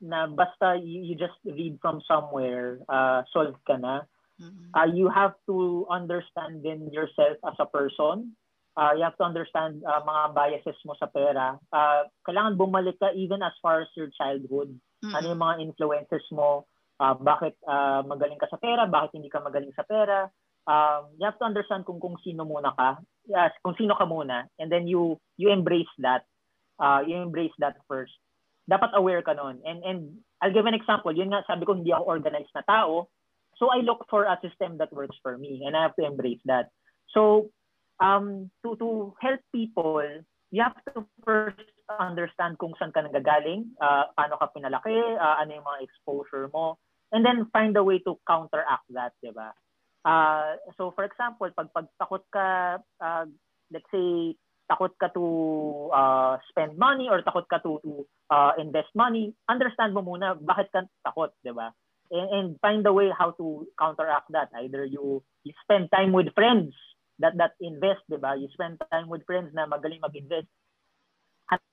na 0.02 0.26
basta 0.26 0.74
you, 0.74 1.06
you 1.06 1.14
just 1.14 1.38
read 1.46 1.78
from 1.78 2.02
somewhere, 2.10 2.82
uh, 2.90 3.22
solve 3.30 3.54
ka 3.62 3.78
na. 3.78 4.02
Mm-hmm. 4.42 4.74
Uh, 4.74 4.88
you 4.90 5.06
have 5.06 5.38
to 5.46 5.86
understand 5.86 6.66
din 6.66 6.90
yourself 6.90 7.38
as 7.46 7.54
a 7.62 7.70
person. 7.70 8.34
Uh, 8.72 8.96
you 8.96 9.04
have 9.04 9.16
to 9.20 9.26
understand 9.26 9.84
uh, 9.84 10.00
mga 10.00 10.22
biases 10.32 10.78
mo 10.88 10.96
sa 10.96 11.06
pera. 11.06 11.60
Uh, 11.68 12.08
kailangan 12.24 12.56
bumalik 12.56 12.96
ka 12.96 13.12
even 13.12 13.44
as 13.44 13.52
far 13.60 13.84
as 13.84 13.90
your 13.94 14.08
childhood. 14.16 14.72
Mm-hmm. 15.04 15.12
Ano 15.12 15.26
yung 15.36 15.42
mga 15.44 15.56
influences 15.60 16.24
mo? 16.32 16.64
Uh, 16.96 17.12
bakit 17.18 17.58
uh, 17.68 18.00
magaling 18.06 18.40
ka 18.40 18.48
sa 18.48 18.56
pera? 18.56 18.88
Bakit 18.88 19.18
hindi 19.18 19.28
ka 19.28 19.44
magaling 19.44 19.74
sa 19.76 19.84
pera? 19.84 20.30
Um, 20.64 21.12
you 21.18 21.26
have 21.26 21.36
to 21.42 21.48
understand 21.48 21.84
kung 21.84 21.98
kung 21.98 22.16
sino 22.22 22.46
muna 22.46 22.72
ka. 22.72 23.02
Yes, 23.28 23.52
kung 23.60 23.74
sino 23.76 23.98
ka 23.98 24.06
muna. 24.06 24.46
And 24.56 24.70
then 24.70 24.88
you 24.88 25.20
you 25.36 25.50
embrace 25.50 25.90
that. 26.00 26.24
Uh, 26.80 27.04
you 27.04 27.18
embrace 27.18 27.52
that 27.60 27.76
first 27.90 28.14
dapat 28.70 28.94
aware 28.94 29.22
ka 29.22 29.34
nun. 29.34 29.58
And, 29.66 29.82
and 29.82 29.98
I'll 30.40 30.54
give 30.54 30.66
an 30.66 30.74
example. 30.74 31.10
Yun 31.10 31.34
nga, 31.34 31.42
sabi 31.46 31.66
ko, 31.66 31.74
hindi 31.74 31.90
ako 31.90 32.04
organized 32.06 32.54
na 32.54 32.62
tao. 32.66 33.08
So 33.58 33.70
I 33.70 33.82
look 33.82 34.06
for 34.10 34.24
a 34.26 34.38
system 34.42 34.78
that 34.78 34.92
works 34.92 35.16
for 35.22 35.38
me 35.38 35.62
and 35.66 35.76
I 35.76 35.86
have 35.86 35.96
to 35.98 36.06
embrace 36.06 36.42
that. 36.46 36.70
So 37.14 37.50
um, 38.00 38.50
to, 38.64 38.76
to 38.76 39.12
help 39.20 39.40
people, 39.52 40.04
you 40.52 40.62
have 40.62 40.76
to 40.94 41.04
first 41.24 41.60
understand 41.88 42.60
kung 42.60 42.76
saan 42.76 42.92
ka 42.92 43.00
nanggagaling, 43.00 43.72
uh, 43.80 44.08
paano 44.16 44.36
ka 44.36 44.52
pinalaki, 44.52 44.94
uh, 44.94 45.36
ano 45.40 45.50
yung 45.56 45.66
mga 45.66 45.82
exposure 45.84 46.48
mo, 46.52 46.78
and 47.12 47.24
then 47.24 47.48
find 47.52 47.76
a 47.76 47.84
way 47.84 47.98
to 48.04 48.16
counteract 48.28 48.84
that, 48.92 49.12
di 49.24 49.32
ba? 49.32 49.52
Uh, 50.04 50.56
so 50.76 50.92
for 50.92 51.04
example, 51.04 51.48
pag 51.56 51.72
pagtakot 51.72 52.22
ka, 52.32 52.78
uh, 53.00 53.24
let's 53.72 53.88
say, 53.88 54.36
takot 54.68 54.92
ka 54.96 55.08
to 55.12 55.24
uh, 55.92 56.36
spend 56.48 56.76
money 56.76 57.08
or 57.08 57.20
takot 57.22 57.44
ka 57.48 57.60
to, 57.60 57.80
to 57.84 58.04
uh, 58.32 58.52
invest 58.56 58.92
money, 58.96 59.32
understand 59.48 59.92
mo 59.92 60.04
muna 60.04 60.36
bakit 60.36 60.72
ka 60.72 60.84
takot, 61.04 61.32
di 61.44 61.52
ba? 61.52 61.72
And, 62.12 62.28
and 62.28 62.48
find 62.60 62.84
a 62.84 62.92
way 62.92 63.08
how 63.08 63.32
to 63.40 63.68
counteract 63.80 64.28
that. 64.36 64.52
Either 64.52 64.84
you 64.84 65.24
you 65.44 65.52
spend 65.64 65.88
time 65.88 66.12
with 66.12 66.32
friends 66.36 66.76
that 67.22 67.38
that 67.38 67.54
invest, 67.62 68.02
di 68.10 68.18
ba? 68.18 68.34
You 68.34 68.50
spend 68.52 68.82
time 68.90 69.06
with 69.06 69.22
friends 69.24 69.54
na 69.54 69.70
magaling 69.70 70.02
mag-invest. 70.02 70.50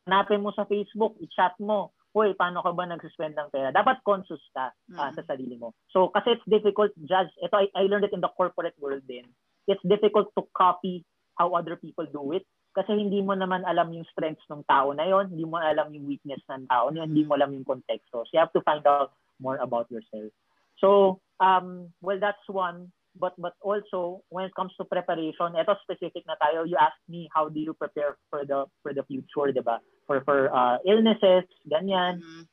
Hanapin 0.05 0.45
mo 0.45 0.53
sa 0.53 0.69
Facebook, 0.69 1.17
i-chat 1.19 1.57
mo, 1.59 1.91
Hoy, 2.09 2.33
paano 2.33 2.65
ka 2.65 2.73
ba 2.73 2.89
nag-spend 2.89 3.37
ng 3.37 3.53
pera? 3.53 3.69
Dapat 3.69 4.01
conscious 4.01 4.41
ka 4.57 4.73
uh, 4.73 4.73
mm-hmm. 4.73 5.13
sa 5.13 5.21
sarili 5.29 5.61
mo. 5.61 5.77
So, 5.93 6.09
kasi 6.09 6.33
it's 6.33 6.47
difficult, 6.49 6.89
judge, 7.05 7.29
ito, 7.37 7.53
I, 7.53 7.69
I 7.77 7.85
learned 7.85 8.09
it 8.09 8.17
in 8.17 8.25
the 8.25 8.33
corporate 8.33 8.73
world 8.81 9.05
din. 9.05 9.29
It's 9.69 9.85
difficult 9.85 10.33
to 10.33 10.49
copy 10.57 11.05
how 11.37 11.53
other 11.53 11.77
people 11.77 12.09
do 12.09 12.33
it 12.33 12.49
kasi 12.77 12.93
hindi 12.93 13.19
mo 13.25 13.33
naman 13.33 13.65
alam 13.65 13.89
yung 13.89 14.05
strengths 14.13 14.45
ng 14.47 14.61
tao 14.69 14.93
na 14.93 15.09
yon, 15.09 15.33
hindi 15.33 15.45
mo 15.45 15.57
alam 15.57 15.89
yung 15.89 16.05
weakness 16.05 16.41
ng 16.45 16.69
tao 16.69 16.93
na 16.93 17.05
hindi 17.05 17.25
mo 17.25 17.33
alam 17.33 17.49
yung 17.51 17.65
konteksto. 17.65 18.23
So 18.23 18.31
you 18.31 18.41
have 18.41 18.53
to 18.53 18.61
find 18.61 18.85
out 18.85 19.11
more 19.41 19.57
about 19.57 19.89
yourself. 19.89 20.29
So, 20.77 21.19
um, 21.41 21.89
well, 21.99 22.21
that's 22.21 22.45
one. 22.45 22.93
But 23.17 23.33
but 23.41 23.57
also 23.61 24.21
when 24.29 24.45
it 24.45 24.53
comes 24.53 24.73
to 24.77 24.85
preparation, 24.85 25.57
ito 25.57 25.73
specific 25.81 26.23
na 26.29 26.37
tayo. 26.37 26.67
You 26.67 26.77
asked 26.77 27.03
me 27.09 27.25
how 27.33 27.49
do 27.49 27.57
you 27.57 27.73
prepare 27.73 28.17
for 28.29 28.45
the 28.45 28.69
for 28.85 28.93
the 28.93 29.03
future, 29.09 29.49
'di 29.49 29.65
ba? 29.65 29.81
For 30.05 30.21
for 30.23 30.53
uh, 30.53 30.77
illnesses, 30.85 31.49
ganyan. 31.65 32.21
Mm-hmm. 32.21 32.43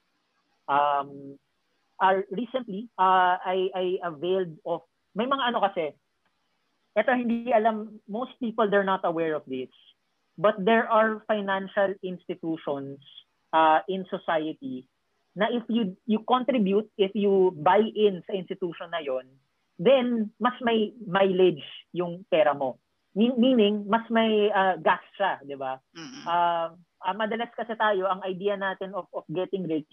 Um, 0.67 1.09
uh, 2.01 2.25
recently, 2.33 2.89
uh, 2.97 3.37
I 3.39 3.69
I 3.77 3.87
availed 4.03 4.57
of 4.65 4.83
may 5.13 5.29
mga 5.29 5.55
ano 5.55 5.61
kasi. 5.61 5.93
Ito 6.97 7.13
hindi 7.13 7.53
alam 7.53 8.01
most 8.09 8.33
people 8.41 8.73
they're 8.73 8.87
not 8.87 9.05
aware 9.05 9.37
of 9.37 9.45
this 9.45 9.69
But 10.37 10.61
there 10.61 10.85
are 10.85 11.25
financial 11.25 11.97
institutions 12.05 13.01
uh, 13.57 13.81
in 13.89 14.05
society 14.13 14.85
na 15.37 15.49
if 15.49 15.65
you 15.69 15.97
you 16.05 16.21
contribute, 16.29 16.89
if 17.01 17.13
you 17.17 17.57
buy 17.57 17.81
in 17.81 18.21
sa 18.29 18.37
institution 18.37 18.93
na 18.93 19.01
yon, 19.01 19.25
then 19.77 20.33
mas 20.41 20.57
may 20.65 20.93
mileage 21.05 21.65
yung 21.93 22.25
pera 22.29 22.57
mo. 22.57 22.81
Meaning, 23.17 23.89
mas 23.89 24.05
may 24.13 24.53
uh, 24.53 24.77
gas 24.77 25.01
siya, 25.17 25.41
di 25.41 25.57
ba? 25.57 25.81
Mm-hmm. 25.97 26.25
Uh, 26.29 26.69
uh, 27.01 27.15
madalas 27.17 27.49
kasi 27.57 27.73
tayo, 27.73 28.05
ang 28.13 28.21
idea 28.29 28.61
natin 28.61 28.93
of, 28.93 29.09
of 29.17 29.25
getting 29.33 29.65
rich, 29.65 29.89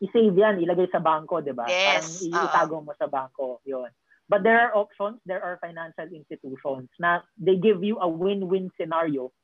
i-save 0.00 0.32
yan, 0.32 0.56
ilagay 0.56 0.88
sa 0.88 1.04
bangko, 1.04 1.44
di 1.44 1.52
ba? 1.52 1.68
Yes. 1.68 2.24
Parang 2.32 2.48
itago 2.48 2.76
mo 2.80 2.92
sa 2.96 3.12
bangko, 3.12 3.60
yon. 3.68 3.92
But 4.24 4.40
there 4.40 4.56
are 4.56 4.72
options, 4.72 5.20
there 5.28 5.44
are 5.44 5.60
financial 5.60 6.08
institutions 6.08 6.88
na 6.96 7.20
they 7.36 7.60
give 7.60 7.84
you 7.84 8.00
a 8.00 8.08
win-win 8.08 8.72
scenario 8.80 9.36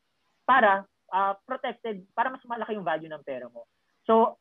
para 0.49 0.89
uh, 1.13 1.37
protected, 1.45 2.09
para 2.17 2.33
mas 2.33 2.41
malaki 2.49 2.81
yung 2.81 2.89
value 2.89 3.13
ng 3.13 3.21
pera 3.29 3.53
mo. 3.53 3.69
So, 4.09 4.41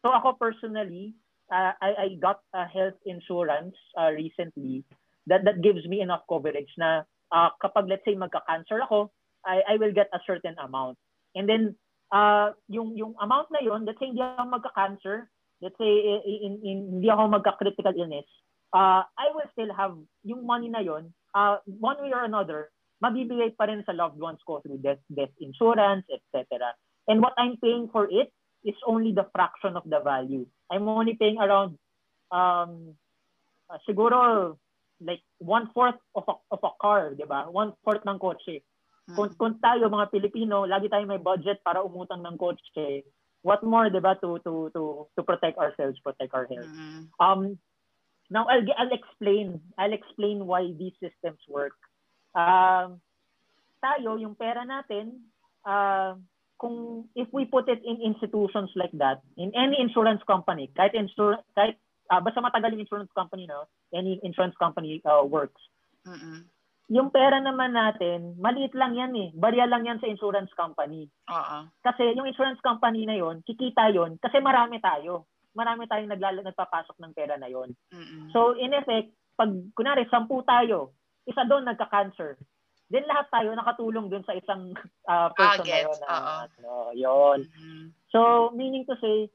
so 0.00 0.08
ako 0.08 0.40
personally, 0.40 1.12
uh, 1.52 1.72
I, 1.80 1.90
I 1.98 2.06
got 2.20 2.40
a 2.54 2.66
health 2.66 2.98
insurance 3.04 3.74
uh, 3.98 4.10
recently 4.10 4.84
that 5.26 5.44
that 5.44 5.62
gives 5.62 5.86
me 5.86 6.00
enough 6.00 6.22
coverage 6.28 6.70
na 6.78 7.02
uh, 7.32 7.50
kapag 7.62 7.90
let's 7.90 8.04
say 8.06 8.14
magka-cancer 8.14 8.82
ako, 8.82 9.10
I, 9.46 9.62
I 9.62 9.74
will 9.78 9.92
get 9.92 10.10
a 10.14 10.20
certain 10.26 10.54
amount. 10.58 10.98
And 11.34 11.48
then, 11.48 11.74
uh, 12.12 12.54
yung, 12.68 12.96
yung 12.96 13.14
amount 13.20 13.50
na 13.50 13.62
yun, 13.62 13.84
let's 13.84 13.98
say 13.98 14.10
hindi 14.10 14.22
ako 14.22 14.46
magka-cancer, 14.50 15.30
let's 15.62 15.78
say 15.78 15.86
in, 15.86 16.20
in, 16.26 16.52
in, 16.62 16.78
hindi 16.98 17.08
ako 17.10 17.28
magka-critical 17.28 17.94
illness, 17.94 18.26
uh, 18.74 19.02
I 19.06 19.26
will 19.34 19.46
still 19.52 19.70
have 19.74 19.94
yung 20.22 20.46
money 20.46 20.68
na 20.68 20.80
yun, 20.80 21.14
uh, 21.34 21.58
one 21.66 21.98
way 22.02 22.10
or 22.14 22.24
another, 22.24 22.70
mabibigay 23.02 23.54
pa 23.56 23.68
rin 23.68 23.84
sa 23.84 23.92
loved 23.92 24.18
ones 24.18 24.40
ko 24.46 24.60
through 24.64 24.80
death, 24.80 25.02
death 25.12 25.32
insurance, 25.38 26.06
etc. 26.08 26.72
And 27.06 27.20
what 27.20 27.36
I'm 27.36 27.60
paying 27.60 27.88
for 27.92 28.08
it 28.10 28.32
is 28.64 28.78
only 28.86 29.12
the 29.12 29.26
fraction 29.34 29.76
of 29.76 29.84
the 29.84 30.00
value. 30.00 30.46
I'm 30.70 30.88
only 30.88 31.14
paying 31.14 31.38
around 31.38 31.76
um 32.30 32.96
uh, 33.68 33.78
siguro 33.88 34.56
like 35.00 35.20
one-fourth 35.38 36.00
of 36.16 36.24
a, 36.24 36.34
of 36.50 36.60
a 36.64 36.72
car, 36.80 37.12
di 37.12 37.28
ba? 37.28 37.52
One-fourth 37.52 38.00
ng 38.08 38.16
kotse. 38.16 38.64
Kung, 39.12 39.28
mm. 39.28 39.36
kung 39.36 39.60
tayo, 39.60 39.92
mga 39.92 40.08
Pilipino, 40.08 40.64
lagi 40.64 40.88
tayo 40.88 41.04
may 41.04 41.20
budget 41.20 41.60
para 41.60 41.84
umutang 41.84 42.24
ng 42.24 42.40
kotse, 42.40 43.04
what 43.44 43.60
more, 43.60 43.92
di 43.92 44.00
ba, 44.00 44.16
to, 44.24 44.40
to, 44.40 44.72
to, 44.72 45.04
to 45.12 45.20
protect 45.20 45.60
ourselves, 45.60 46.00
protect 46.00 46.32
our 46.32 46.48
health. 46.48 46.64
Mm-hmm. 46.64 47.12
Um, 47.20 47.60
now, 48.32 48.48
I'll, 48.48 48.64
I'll 48.74 48.96
explain, 48.96 49.60
I'll 49.76 49.92
explain 49.92 50.48
why 50.48 50.72
these 50.72 50.96
systems 50.96 51.44
work 51.44 51.76
uh, 52.32 52.88
tayo, 53.84 54.16
yung 54.20 54.34
pera 54.34 54.64
natin, 54.64 55.28
uh, 55.64 56.16
kung 56.56 57.08
if 57.12 57.28
we 57.32 57.44
put 57.44 57.68
it 57.68 57.80
in 57.84 58.00
institutions 58.00 58.72
like 58.76 58.92
that, 58.96 59.20
in 59.36 59.52
any 59.52 59.76
insurance 59.80 60.24
company, 60.24 60.72
kahit 60.72 60.96
insur 60.96 61.40
kahit 61.52 61.76
uh, 62.10 62.20
basta 62.20 62.40
matagal 62.40 62.72
yung 62.74 62.84
insurance 62.84 63.12
company, 63.12 63.44
no? 63.44 63.68
Any 63.92 64.20
insurance 64.24 64.56
company 64.56 65.00
uh, 65.04 65.24
works. 65.24 65.60
Mm-mm. 66.08 66.48
Yung 66.86 67.10
pera 67.10 67.42
naman 67.42 67.74
natin, 67.74 68.38
maliit 68.38 68.70
lang 68.78 68.94
yan 68.94 69.10
eh. 69.18 69.28
Barya 69.34 69.66
lang 69.66 69.90
yan 69.90 69.98
sa 69.98 70.06
insurance 70.06 70.54
company. 70.54 71.10
Uh-uh. 71.26 71.66
Kasi 71.82 72.14
yung 72.14 72.30
insurance 72.30 72.62
company 72.62 73.02
na 73.02 73.18
yon, 73.18 73.42
kikita 73.42 73.90
yon 73.90 74.22
kasi 74.22 74.38
marami 74.38 74.78
tayo. 74.78 75.26
Marami 75.56 75.90
tayong 75.90 76.14
naglala, 76.14 76.46
nagpapasok 76.46 76.94
ng 77.00 77.12
pera 77.16 77.34
na 77.40 77.50
yon. 77.50 77.74
So 78.30 78.54
in 78.54 78.70
effect, 78.70 79.10
pag 79.34 79.50
kunari 79.74 80.06
sampu 80.06 80.46
tayo, 80.46 80.94
isa 81.26 81.42
doon 81.42 81.66
nagka-cancer. 81.66 82.38
Then 82.86 83.02
lahat 83.10 83.26
tayo 83.34 83.50
nakatulong 83.58 84.06
doon 84.14 84.22
sa 84.22 84.38
isang 84.38 84.70
uh, 85.10 85.28
person 85.34 85.66
na 85.66 85.78
yun. 85.82 86.00
Uh, 86.06 86.46
ano, 86.46 86.72
yun. 86.94 87.38
Mm-hmm. 87.50 87.84
So, 88.14 88.50
meaning 88.54 88.86
to 88.86 88.94
say, 89.02 89.26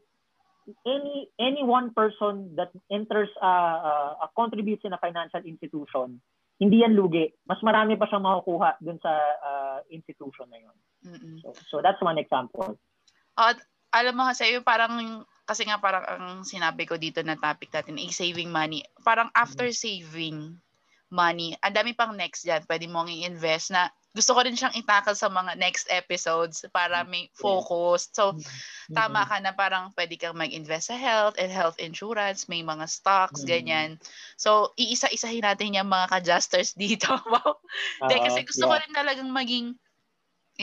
any 0.88 1.28
any 1.36 1.60
one 1.66 1.92
person 1.92 2.56
that 2.56 2.72
enters 2.88 3.28
uh, 3.44 4.16
uh, 4.24 4.30
contributes 4.40 4.88
in 4.88 4.96
a 4.96 5.02
financial 5.04 5.44
institution, 5.44 6.24
hindi 6.64 6.86
yan 6.86 6.96
lugi. 6.96 7.34
Mas 7.44 7.60
marami 7.60 8.00
pa 8.00 8.08
siyang 8.08 8.24
makukuha 8.24 8.80
dun 8.80 9.02
sa 9.04 9.12
uh, 9.44 9.80
institution 9.92 10.48
na 10.48 10.60
yun. 10.62 10.78
Mm-hmm. 11.04 11.36
So, 11.44 11.48
so 11.68 11.76
that's 11.84 12.00
one 12.00 12.22
example. 12.22 12.80
At 13.36 13.60
alam 13.92 14.16
mo 14.16 14.24
kasi 14.32 14.56
yung 14.56 14.64
parang 14.64 15.28
kasi 15.44 15.68
nga 15.68 15.76
parang 15.84 16.08
ang 16.08 16.48
sinabi 16.48 16.88
ko 16.88 16.96
dito 16.96 17.20
na 17.20 17.36
topic 17.36 17.68
natin 17.76 18.00
ay 18.00 18.16
saving 18.16 18.48
money. 18.48 18.86
Parang 19.04 19.28
after 19.36 19.68
mm-hmm. 19.68 19.84
saving 19.84 20.38
money. 21.12 21.54
Ang 21.60 21.76
dami 21.76 21.92
pang 21.94 22.16
next 22.16 22.48
dyan. 22.48 22.64
Pwede 22.66 22.88
mong 22.88 23.12
i-invest 23.12 23.76
na 23.76 23.92
gusto 24.12 24.36
ko 24.36 24.44
rin 24.44 24.56
siyang 24.56 24.76
itakal 24.76 25.16
sa 25.16 25.32
mga 25.32 25.56
next 25.56 25.88
episodes 25.88 26.68
para 26.76 27.08
may 27.08 27.32
focus. 27.32 28.12
So, 28.12 28.36
mm-hmm. 28.36 28.96
tama 28.96 29.24
ka 29.24 29.40
na 29.40 29.56
parang 29.56 29.96
pwede 29.96 30.20
kang 30.20 30.36
mag-invest 30.36 30.92
sa 30.92 31.00
health 31.00 31.40
and 31.40 31.48
health 31.48 31.80
insurance, 31.80 32.52
may 32.52 32.60
mga 32.60 32.92
stocks, 32.92 33.44
mm-hmm. 33.44 33.52
ganyan. 33.52 33.90
So, 34.36 34.76
iisa-isahin 34.76 35.48
natin 35.48 35.80
yung 35.80 35.88
mga 35.88 36.12
ka-justers 36.12 36.76
dito. 36.76 37.08
wow. 37.32 37.56
Uh, 38.04 38.12
kasi 38.12 38.44
gusto 38.44 38.68
yeah. 38.68 38.72
ko 38.72 38.76
rin 38.84 38.94
talagang 38.96 39.32
maging 39.32 39.80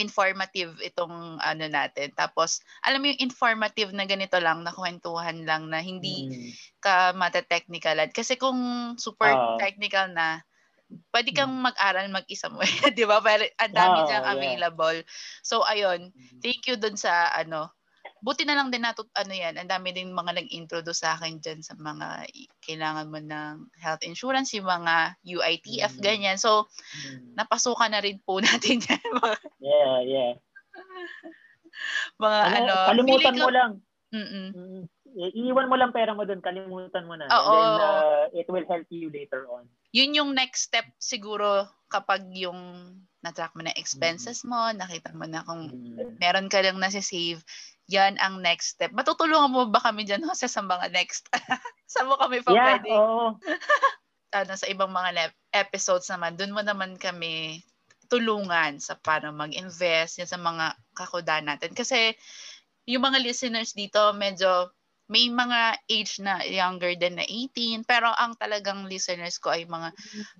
informative 0.01 0.79
itong 0.81 1.39
ano 1.39 1.65
natin. 1.69 2.11
Tapos, 2.15 2.65
alam 2.83 3.03
mo 3.03 3.11
yung 3.11 3.23
informative 3.23 3.91
na 3.95 4.07
ganito 4.09 4.39
lang, 4.39 4.63
na 4.63 4.75
kwentuhan 4.75 5.45
lang 5.45 5.69
na 5.69 5.79
hindi 5.83 6.31
mm. 6.31 6.83
ka 6.83 7.13
mata-technical. 7.15 7.99
Kasi 8.11 8.39
kung 8.41 8.59
super 8.99 9.31
uh, 9.35 9.57
technical 9.61 10.11
na, 10.11 10.43
pwede 11.13 11.31
kang 11.37 11.53
mm. 11.53 11.63
mag-aral 11.73 12.07
mag-isa 12.09 12.49
mo. 12.49 12.65
di 12.99 13.05
ba? 13.05 13.21
Pero 13.21 13.45
ang 13.61 13.75
dami 13.75 13.99
uh, 14.03 14.07
diyang 14.09 14.29
available. 14.33 14.99
Yeah. 15.03 15.11
So, 15.45 15.63
ayun. 15.63 16.11
Mm. 16.11 16.41
Thank 16.41 16.67
you 16.67 16.77
dun 16.81 16.97
sa 16.97 17.31
ano, 17.35 17.78
buti 18.23 18.43
na 18.45 18.59
lang 18.59 18.69
din 18.69 18.83
natut 18.83 19.09
ano 19.15 19.33
yan, 19.33 19.59
ang 19.59 19.71
dami 19.71 19.95
din 19.95 20.11
mga 20.11 20.39
nag-introduce 20.43 21.03
sa 21.03 21.15
akin 21.19 21.39
dyan 21.39 21.61
sa 21.63 21.75
mga 21.79 22.27
kailangan 22.63 23.09
mo 23.11 23.19
ng 23.23 23.55
health 23.79 24.03
insurance, 24.05 24.53
yung 24.55 24.69
mga 24.69 25.19
UITF, 25.25 25.99
mm-hmm. 25.99 26.05
ganyan. 26.05 26.37
So, 26.37 26.67
mm-hmm. 26.67 27.39
napasukan 27.39 27.93
na 27.95 28.03
rin 28.03 28.19
po 28.23 28.43
natin 28.45 28.83
yan. 28.83 29.11
yeah, 29.63 29.97
yeah. 30.03 30.33
mga 32.19 32.39
ano, 32.59 32.73
ano 32.75 32.89
kalimutan 32.91 33.37
mo 33.39 33.47
ko, 33.47 33.53
lang. 33.55 33.73
Mm-mm. 34.09 34.49
Mm, 34.57 34.83
iiwan 35.37 35.69
mo 35.69 35.77
lang 35.77 35.93
pera 35.93 36.17
mo 36.17 36.25
doon, 36.25 36.41
kalimutan 36.41 37.05
mo 37.05 37.15
na. 37.15 37.29
Oo. 37.29 37.53
And 37.53 37.61
then, 37.61 37.73
uh, 37.81 38.25
it 38.33 38.49
will 38.49 38.65
help 38.65 38.89
you 38.89 39.13
later 39.13 39.45
on. 39.53 39.69
Yun 39.93 40.17
yung 40.17 40.31
next 40.33 40.69
step 40.69 40.89
siguro 40.97 41.69
kapag 41.89 42.29
yung 42.37 42.93
na-track 43.25 43.53
mo 43.59 43.67
na 43.67 43.75
expenses 43.75 44.47
mo, 44.47 44.71
nakita 44.73 45.11
mo 45.17 45.27
na 45.27 45.43
kung 45.43 45.69
mm-hmm. 45.69 46.21
meron 46.23 46.49
ka 46.49 46.63
lang 46.63 46.79
nasi-save, 46.79 47.43
yan 47.88 48.20
ang 48.20 48.44
next 48.44 48.77
step. 48.77 48.92
Matutulungan 48.92 49.48
mo 49.48 49.64
ba 49.72 49.81
kami 49.81 50.05
dyan, 50.05 50.22
Jose, 50.29 50.46
sa 50.46 50.61
mga 50.61 50.92
next? 50.92 51.33
Saan 51.92 52.12
mo 52.12 52.20
kami 52.20 52.44
pa 52.44 52.53
yeah, 52.53 52.77
pwede? 52.77 52.88
Oo. 52.92 53.33
ano, 54.38 54.53
sa 54.53 54.68
ibang 54.68 54.92
mga 54.92 55.33
episodes 55.57 56.12
naman, 56.12 56.37
dun 56.37 56.53
mo 56.53 56.61
naman 56.61 57.01
kami 57.01 57.64
tulungan 58.12 58.77
sa 58.81 58.96
paano 58.96 59.33
mag-invest 59.33 60.20
yan 60.20 60.29
sa 60.29 60.37
mga 60.37 60.77
kakuda 60.92 61.40
natin. 61.40 61.72
Kasi 61.72 62.12
yung 62.88 63.05
mga 63.05 63.20
listeners 63.24 63.72
dito, 63.72 64.01
medyo 64.16 64.72
may 65.09 65.33
mga 65.33 65.81
age 65.88 66.21
na 66.21 66.44
younger 66.44 66.92
than 67.01 67.16
na 67.16 67.25
18, 67.25 67.83
pero 67.88 68.12
ang 68.12 68.37
talagang 68.37 68.85
listeners 68.85 69.40
ko 69.40 69.51
ay 69.57 69.64
mga 69.64 69.92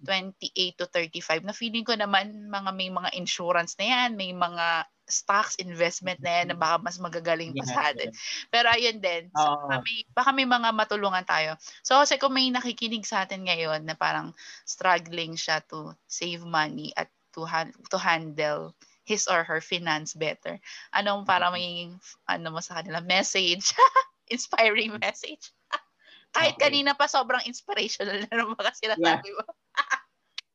28 0.05 0.77
to 0.77 0.87
35 0.93 1.45
na 1.45 1.57
feeling 1.57 1.85
ko 1.85 1.97
naman 1.97 2.49
mga 2.53 2.71
may 2.77 2.93
mga 2.93 3.11
insurance 3.17 3.75
na 3.81 3.87
yan, 3.89 4.11
may 4.17 4.33
mga 4.37 4.85
stocks 5.09 5.57
investment 5.57 6.21
na 6.21 6.41
yan 6.45 6.53
na 6.53 6.57
baka 6.57 6.85
mas 6.85 7.01
magagaling 7.01 7.57
pa 7.57 7.65
sa 7.65 7.91
atin. 7.91 8.13
Pero 8.53 8.69
ayun 8.69 9.01
din, 9.01 9.33
so 9.33 9.49
baka, 9.57 9.81
may, 9.81 9.97
baka 10.13 10.31
may 10.37 10.45
mga 10.49 10.69
matulungan 10.77 11.25
tayo. 11.25 11.57
So 11.81 11.97
kasi 11.99 12.21
kung 12.21 12.37
may 12.37 12.53
nakikinig 12.53 13.09
sa 13.09 13.25
atin 13.25 13.49
ngayon 13.49 13.89
na 13.89 13.97
parang 13.97 14.37
struggling 14.69 15.35
siya 15.35 15.65
to 15.65 15.97
save 16.05 16.45
money 16.45 16.93
at 16.95 17.09
to, 17.33 17.49
ha- 17.49 17.73
to 17.89 17.97
handle 17.97 18.77
his 19.09 19.25
or 19.25 19.41
her 19.49 19.65
finance 19.65 20.13
better. 20.13 20.61
Anong 20.93 21.25
para 21.25 21.49
may 21.49 21.89
ano 22.29 22.47
mo 22.53 22.61
sa 22.61 22.85
kanila 22.85 23.01
message? 23.01 23.73
Inspiring 24.35 24.97
message. 25.01 25.53
Kahit 26.37 26.61
okay. 26.61 26.69
kanina 26.69 26.93
pa 26.93 27.09
sobrang 27.09 27.41
inspirational 27.49 28.21
na 28.29 28.33
naman 28.33 28.61
kasi 28.61 28.89
sinasabi 28.89 29.29
yeah. 29.33 29.37
mo. 29.37 29.45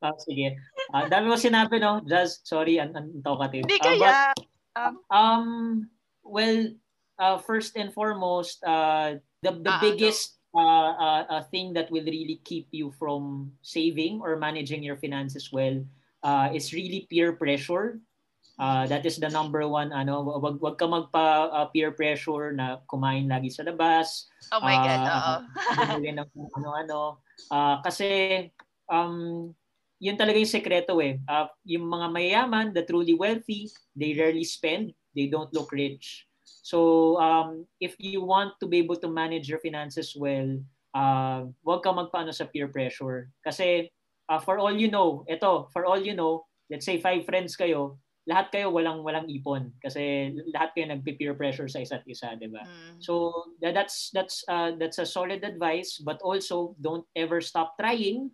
Ah, 0.03 0.11
sige. 0.19 0.59
Uh, 0.91 1.07
dami 1.07 1.31
mo 1.31 1.39
sinabi, 1.39 1.79
no? 1.79 2.03
Just, 2.03 2.43
sorry, 2.43 2.75
an, 2.75 2.91
an 2.91 3.23
talkative. 3.23 3.63
Hindi 3.63 3.79
kaya. 3.79 4.35
Uh, 4.35 4.35
but, 4.35 4.43
um, 4.75 4.95
um, 5.07 5.47
well, 6.27 6.59
uh, 7.15 7.39
first 7.39 7.79
and 7.79 7.95
foremost, 7.95 8.59
uh, 8.67 9.15
the, 9.39 9.55
the 9.63 9.71
uh, 9.71 9.79
biggest 9.79 10.43
uh, 10.51 10.91
uh, 10.99 11.23
uh, 11.31 11.43
thing 11.55 11.71
that 11.73 11.89
will 11.89 12.03
really 12.03 12.43
keep 12.43 12.67
you 12.71 12.91
from 12.99 13.51
saving 13.61 14.19
or 14.19 14.35
managing 14.35 14.83
your 14.83 14.99
finances 14.99 15.55
well 15.55 15.79
uh, 16.23 16.49
is 16.53 16.73
really 16.73 17.07
peer 17.09 17.33
pressure. 17.33 17.99
Uh, 18.53 18.85
that 18.85 19.01
is 19.01 19.17
the 19.17 19.29
number 19.33 19.65
one 19.65 19.89
ano 19.89 20.21
wag 20.21 20.61
wag 20.61 20.77
ka 20.77 20.85
magpa 20.85 21.49
uh, 21.49 21.65
peer 21.73 21.89
pressure 21.89 22.53
na 22.53 22.77
kumain 22.85 23.25
lagi 23.25 23.49
sa 23.49 23.65
labas. 23.65 24.29
Oh 24.53 24.61
my 24.61 24.77
uh, 24.77 24.83
god, 24.85 25.01
oo. 25.09 25.35
ano-ano. 26.61 27.17
Uh, 27.49 27.81
kasi 27.81 28.49
um 28.85 29.49
yun 29.97 30.19
talaga 30.19 30.37
yung 30.37 30.53
sekreto 30.53 30.99
eh. 30.99 31.17
Uh, 31.25 31.47
yung 31.63 31.87
mga 31.87 32.11
mayayaman, 32.11 32.75
the 32.75 32.83
truly 32.83 33.15
wealthy, 33.15 33.71
they 33.95 34.11
rarely 34.13 34.43
spend, 34.43 34.91
they 35.15 35.31
don't 35.31 35.49
look 35.55 35.71
rich. 35.71 36.27
So 36.43 37.15
um, 37.23 37.63
if 37.79 37.95
you 37.97 38.19
want 38.19 38.59
to 38.59 38.67
be 38.67 38.83
able 38.83 38.99
to 38.99 39.07
manage 39.07 39.47
your 39.47 39.63
finances 39.63 40.11
well, 40.11 40.59
uh, 40.91 41.47
huwag 41.63 41.81
ka 41.87 41.95
magpaano 41.95 42.35
sa 42.35 42.51
peer 42.51 42.67
pressure. 42.67 43.31
Kasi 43.39 43.87
uh, 44.27 44.39
for 44.43 44.59
all 44.59 44.75
you 44.75 44.91
know, 44.91 45.23
ito, 45.31 45.71
for 45.71 45.87
all 45.87 45.99
you 45.99 46.13
know, 46.13 46.43
let's 46.67 46.83
say 46.83 46.99
five 46.99 47.23
friends 47.23 47.55
kayo, 47.55 47.95
lahat 48.23 48.55
kayo 48.55 48.71
walang 48.71 49.03
walang 49.03 49.27
ipon 49.27 49.67
kasi 49.83 50.31
lahat 50.55 50.71
kayo 50.71 50.87
nagpe-peer 50.87 51.35
pressure 51.35 51.67
sa 51.67 51.83
isa't 51.83 52.07
isa, 52.07 52.39
'di 52.39 52.47
ba? 52.47 52.63
Mm. 52.63 53.03
So 53.03 53.31
that's 53.59 54.15
that's 54.15 54.47
uh, 54.47 54.79
that's 54.79 54.99
a 54.99 55.07
solid 55.07 55.43
advice 55.43 55.99
but 55.99 56.23
also 56.23 56.71
don't 56.79 57.03
ever 57.19 57.43
stop 57.43 57.75
trying 57.75 58.31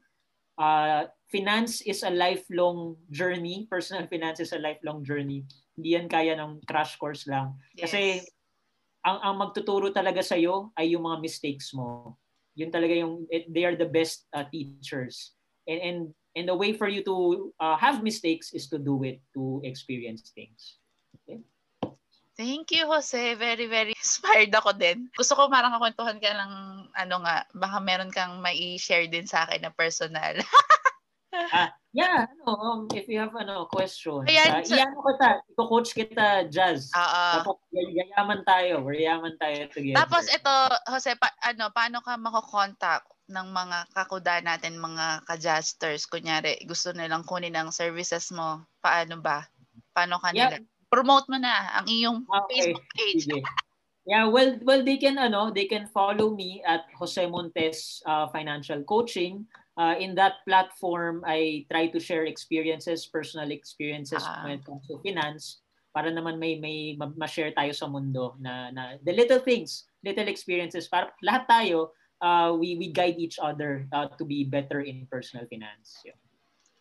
uh, 0.59 1.07
finance 1.31 1.81
is 1.87 2.03
a 2.03 2.11
lifelong 2.11 2.99
journey. 3.09 3.65
Personal 3.71 4.05
finance 4.11 4.43
is 4.43 4.51
a 4.51 4.59
lifelong 4.59 5.01
journey. 5.01 5.47
Hindi 5.79 5.95
yan 5.95 6.11
kaya 6.11 6.35
ng 6.35 6.67
crash 6.67 6.99
course 6.99 7.25
lang. 7.25 7.55
Kasi 7.73 8.19
yes. 8.19 8.27
ang, 9.07 9.23
ang 9.23 9.35
magtuturo 9.39 9.89
talaga 9.95 10.19
sa 10.19 10.35
iyo 10.35 10.75
ay 10.75 10.93
yung 10.93 11.07
mga 11.07 11.23
mistakes 11.23 11.71
mo. 11.71 12.19
Yun 12.59 12.69
talaga 12.69 12.91
yung, 12.91 13.23
they 13.47 13.63
are 13.63 13.79
the 13.79 13.87
best 13.87 14.27
uh, 14.35 14.43
teachers. 14.51 15.31
And, 15.63 15.79
and, 15.79 15.99
and 16.35 16.47
the 16.47 16.55
way 16.55 16.73
for 16.73 16.87
you 16.87 17.03
to 17.03 17.49
uh, 17.59 17.77
have 17.77 18.03
mistakes 18.03 18.53
is 18.53 18.67
to 18.69 18.77
do 18.77 19.03
it, 19.03 19.21
to 19.33 19.61
experience 19.63 20.31
things. 20.33 20.77
Okay? 21.23 21.41
Thank 22.39 22.71
you, 22.71 22.87
Jose. 22.87 23.35
Very, 23.35 23.67
very 23.67 23.91
inspired 23.99 24.53
ako 24.55 24.71
din. 24.77 25.11
Gusto 25.11 25.35
ko 25.35 25.51
marang 25.51 25.75
kakwentuhan 25.75 26.23
ka 26.23 26.31
ng 26.31 26.53
ano 26.95 27.15
nga, 27.25 27.43
baka 27.51 27.77
meron 27.83 28.13
kang 28.13 28.39
mai-share 28.39 29.11
din 29.11 29.27
sa 29.27 29.43
akin 29.43 29.67
na 29.67 29.73
personal. 29.75 30.39
ah, 31.51 31.69
yeah, 31.91 32.25
ano, 32.25 32.47
um, 32.55 32.79
if 32.95 33.11
you 33.11 33.19
have 33.19 33.35
ano 33.35 33.67
question, 33.67 34.23
Ayan, 34.25 34.49
uh, 34.55 34.63
so, 34.63 34.71
iyan 34.71 34.95
ko 34.95 35.11
ta, 35.19 35.43
i-coach 35.51 35.91
kita 35.91 36.47
jazz. 36.47 36.87
Uh, 36.95 37.43
Tapos 37.43 37.59
yayaman 37.75 38.41
tayo, 38.47 38.87
yayaman 38.87 39.35
tayo 39.35 39.67
together. 39.69 39.99
Tapos 39.99 40.25
ito, 40.31 40.55
Jose, 40.89 41.19
pa, 41.19 41.27
ano, 41.43 41.69
paano 41.75 41.99
ka 41.99 42.15
mako-contact 42.15 43.18
ng 43.29 43.47
mga 43.53 43.93
kakuda 43.93 44.41
natin, 44.41 44.81
mga 44.81 45.23
ka-jazzers? 45.29 46.09
Kunyari, 46.09 46.59
gusto 46.65 46.89
nilang 46.91 47.23
kunin 47.23 47.53
ang 47.53 47.69
services 47.69 48.33
mo. 48.33 48.65
Paano 48.81 49.21
ba? 49.21 49.45
Paano 49.93 50.17
ka 50.17 50.33
nila? 50.33 50.57
Yeah 50.57 50.65
promote 50.89 51.29
mo 51.29 51.37
na 51.37 51.79
ang 51.79 51.85
iyong 51.85 52.25
okay. 52.25 52.49
Facebook 52.49 52.85
page. 52.97 53.29
Sige. 53.29 53.45
Yeah, 54.09 54.25
well, 54.25 54.57
well, 54.65 54.81
they 54.81 54.97
can 54.97 55.21
ano, 55.21 55.53
they 55.53 55.69
can 55.69 55.85
follow 55.93 56.33
me 56.33 56.65
at 56.65 56.89
Jose 56.97 57.21
Montes 57.29 58.01
uh, 58.09 58.25
Financial 58.33 58.81
Coaching. 58.83 59.45
Uh, 59.77 59.95
in 59.95 60.11
that 60.17 60.43
platform, 60.43 61.23
I 61.23 61.63
try 61.71 61.87
to 61.87 62.01
share 62.01 62.25
experiences, 62.25 63.05
personal 63.05 63.53
experiences 63.53 64.25
ah. 64.25 64.43
when 64.43 64.59
it 64.59 64.65
comes 64.65 64.83
to 64.91 64.99
finance 65.05 65.63
para 65.95 66.11
naman 66.11 66.37
may 66.37 66.59
may 66.59 66.93
ma-share 66.99 67.49
tayo 67.55 67.73
sa 67.73 67.89
mundo 67.89 68.35
na, 68.37 68.69
na 68.75 68.99
the 69.07 69.13
little 69.13 69.39
things, 69.39 69.87
little 70.03 70.27
experiences 70.27 70.91
para 70.91 71.15
lahat 71.23 71.47
tayo 71.47 71.95
uh, 72.21 72.55
we 72.55 72.75
we 72.75 72.91
guide 72.91 73.17
each 73.17 73.39
other 73.39 73.87
uh, 73.91 74.07
to 74.19 74.23
be 74.23 74.43
better 74.43 74.79
in 74.79 75.07
personal 75.09 75.47
finance. 75.47 75.99
Yeah. 76.05 76.19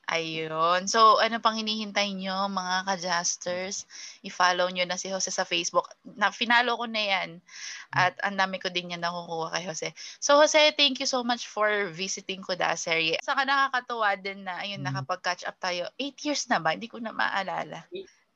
Ayun. 0.08 0.88
So, 0.88 1.20
ano 1.20 1.36
pang 1.36 1.52
hinihintay 1.52 2.16
nyo, 2.16 2.48
mga 2.48 2.88
ka-justers? 2.88 3.84
I-follow 4.24 4.72
nyo 4.72 4.88
na 4.88 4.96
si 4.96 5.12
Jose 5.12 5.28
sa 5.28 5.44
Facebook. 5.44 5.84
Na, 6.16 6.32
finalo 6.32 6.80
ko 6.80 6.88
na 6.88 7.04
yan. 7.04 7.44
At 7.92 8.16
ang 8.24 8.40
dami 8.40 8.56
ko 8.56 8.72
din 8.72 8.96
yan 8.96 9.04
nakukuha 9.04 9.52
kay 9.52 9.68
Jose. 9.68 9.88
So, 10.16 10.40
Jose, 10.40 10.72
thank 10.80 10.96
you 10.96 11.04
so 11.04 11.20
much 11.20 11.44
for 11.44 11.92
visiting 11.92 12.40
ko 12.40 12.56
da 12.56 12.72
serie. 12.72 13.20
Saka 13.20 13.44
nakakatuwa 13.44 14.16
din 14.16 14.48
na, 14.48 14.64
ayun, 14.64 14.80
mm. 14.80 14.88
nakapag-catch 14.88 15.44
up 15.44 15.60
tayo. 15.60 15.84
Eight 16.00 16.16
years 16.24 16.48
na 16.48 16.56
ba? 16.56 16.72
Hindi 16.72 16.88
ko 16.88 17.04
na 17.04 17.12
maalala. 17.12 17.84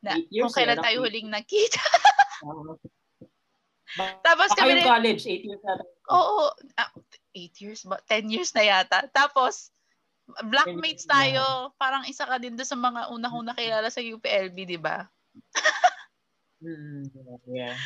Na, 0.05 0.21
kung 0.29 0.53
kailan 0.53 0.77
eh, 0.77 0.85
tayo 0.85 1.09
huling 1.09 1.33
nakita. 1.33 1.81
Tapos 4.25 4.49
kami 4.57 4.81
rin, 4.81 4.85
college, 4.85 5.23
eight 5.29 5.45
years 5.45 5.63
na. 5.65 5.81
Oo. 6.13 6.53
Uh, 6.79 6.91
eight 7.37 7.57
years 7.61 7.85
ba? 7.85 8.01
Ten 8.09 8.29
years 8.33 8.53
na 8.57 8.65
yata. 8.65 9.09
Tapos, 9.13 9.73
Blackmates 10.49 11.05
tayo. 11.05 11.75
Parang 11.77 12.07
isa 12.09 12.25
ka 12.25 12.39
din 12.39 12.57
doon 12.57 12.69
sa 12.69 12.79
mga 12.79 13.11
unang-una 13.13 13.53
kilala 13.53 13.91
sa 13.93 14.01
UPLB, 14.01 14.57
di 14.65 14.79
ba? 14.81 15.05
mm, 16.65 17.11
yeah. 17.53 17.77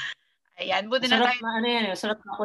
Ayan, 0.57 0.89
buti 0.89 1.11
na 1.11 1.21
tayo. 1.21 1.41
ano 1.43 1.67
yan, 1.69 1.93
sarap 1.97 2.21
na 2.25 2.33
ako 2.33 2.43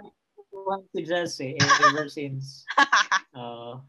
si 0.91 1.01
Jazz 1.07 1.39
eh, 1.39 1.55
ever 1.91 2.07
since. 2.11 2.63
Uh, 3.31 3.79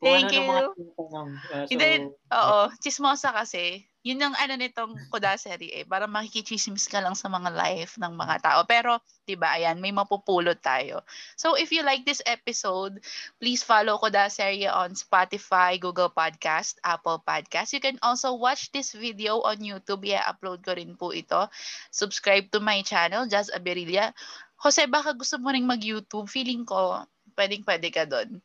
Thank 0.00 0.32
you. 0.32 0.48
Uh, 0.48 0.72
so, 0.72 1.68
Hindi, 1.68 2.08
oo. 2.32 2.60
Chismosa 2.80 3.36
kasi. 3.36 3.84
Yun 4.00 4.16
ang 4.16 4.32
ano 4.40 4.56
nitong 4.56 4.96
Kudasery 5.12 5.76
eh. 5.76 5.84
Para 5.84 6.08
makikichismis 6.08 6.88
ka 6.88 7.04
lang 7.04 7.12
sa 7.12 7.28
mga 7.28 7.52
life 7.52 8.00
ng 8.00 8.16
mga 8.16 8.40
tao. 8.40 8.64
Pero, 8.64 8.96
di 9.28 9.36
ba 9.36 9.60
ayan, 9.60 9.76
may 9.76 9.92
mapupulot 9.92 10.56
tayo. 10.64 11.04
So, 11.36 11.52
if 11.52 11.68
you 11.68 11.84
like 11.84 12.08
this 12.08 12.24
episode, 12.24 13.04
please 13.36 13.60
follow 13.60 14.00
Kudasery 14.00 14.64
on 14.72 14.96
Spotify, 14.96 15.76
Google 15.76 16.08
Podcast, 16.08 16.80
Apple 16.80 17.20
Podcast. 17.20 17.76
You 17.76 17.84
can 17.84 18.00
also 18.00 18.32
watch 18.32 18.72
this 18.72 18.96
video 18.96 19.44
on 19.44 19.60
YouTube. 19.60 20.00
I-upload 20.08 20.64
ko 20.64 20.80
rin 20.80 20.96
po 20.96 21.12
ito. 21.12 21.44
Subscribe 21.92 22.48
to 22.56 22.64
my 22.64 22.80
channel, 22.80 23.28
Jazz 23.28 23.52
Aberilla. 23.52 24.16
Jose, 24.64 24.80
baka 24.88 25.12
gusto 25.12 25.36
mo 25.36 25.52
rin 25.52 25.68
mag-YouTube. 25.68 26.24
Feeling 26.24 26.64
ko, 26.64 27.04
pwedeng-pwede 27.36 27.88
ka 27.92 28.08
doon. 28.08 28.40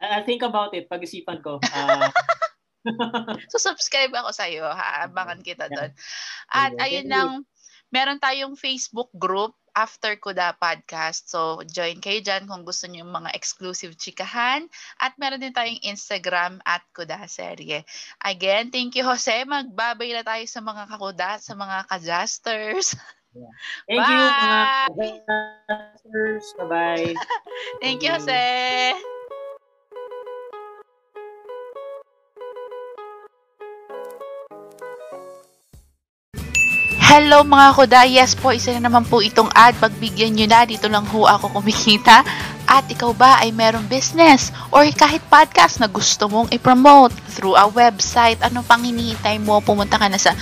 I'll 0.00 0.26
think 0.26 0.44
about 0.44 0.76
it. 0.76 0.88
Pag-isipan 0.88 1.40
ko. 1.42 1.60
Uh... 2.86 3.34
so, 3.50 3.58
subscribe 3.58 4.14
ako 4.14 4.30
sa 4.30 4.46
iyo. 4.46 4.62
Abangan 4.70 5.42
kita 5.42 5.66
doon. 5.66 5.90
At 6.54 6.70
ayun 6.78 7.10
lang, 7.10 7.42
meron 7.90 8.22
tayong 8.22 8.54
Facebook 8.54 9.10
group 9.18 9.58
after 9.76 10.16
Kuda 10.16 10.56
Podcast. 10.56 11.28
So, 11.28 11.60
join 11.68 12.00
kayo 12.00 12.24
dyan 12.24 12.48
kung 12.48 12.64
gusto 12.64 12.88
niyo 12.88 13.04
yung 13.04 13.12
mga 13.12 13.36
exclusive 13.36 13.92
chikahan. 14.00 14.64
At 14.96 15.14
meron 15.20 15.44
din 15.44 15.52
tayong 15.52 15.84
Instagram 15.84 16.64
at 16.64 16.80
Kuda 16.96 17.28
Serye. 17.28 17.84
Again, 18.24 18.72
thank 18.72 18.96
you, 18.96 19.04
Jose. 19.04 19.44
Magbabay 19.44 20.16
na 20.16 20.24
tayo 20.24 20.46
sa 20.48 20.64
mga 20.64 20.88
kakuda, 20.88 21.30
sa 21.38 21.52
mga 21.52 21.90
kajusters. 21.92 22.96
Yeah. 23.36 23.52
Thank 23.84 24.00
Bye. 24.00 24.08
you, 24.08 24.22
mga 24.96 25.18
kajusters. 25.68 26.46
Bye-bye. 26.56 27.12
thank 27.84 28.00
you, 28.00 28.10
Jose. 28.16 29.15
Hello 37.06 37.46
mga 37.46 37.68
kuda, 37.78 38.00
yes 38.10 38.34
po, 38.34 38.50
isa 38.50 38.74
na 38.74 38.90
naman 38.90 39.06
po 39.06 39.22
itong 39.22 39.46
ad. 39.54 39.78
Pagbigyan 39.78 40.34
nyo 40.34 40.46
na, 40.50 40.66
dito 40.66 40.90
lang 40.90 41.06
ho 41.06 41.22
ako 41.22 41.54
kumikita. 41.54 42.26
At 42.66 42.82
ikaw 42.90 43.14
ba 43.14 43.38
ay 43.38 43.54
merong 43.54 43.86
business 43.86 44.50
or 44.74 44.82
kahit 44.90 45.22
podcast 45.30 45.78
na 45.78 45.86
gusto 45.86 46.26
mong 46.26 46.50
i-promote 46.50 47.14
through 47.30 47.54
a 47.54 47.70
website, 47.70 48.42
ano 48.42 48.66
pang 48.66 48.82
hinihintay 48.82 49.38
mo, 49.38 49.62
pumunta 49.62 50.02
ka 50.02 50.10
na 50.10 50.18
sa 50.18 50.34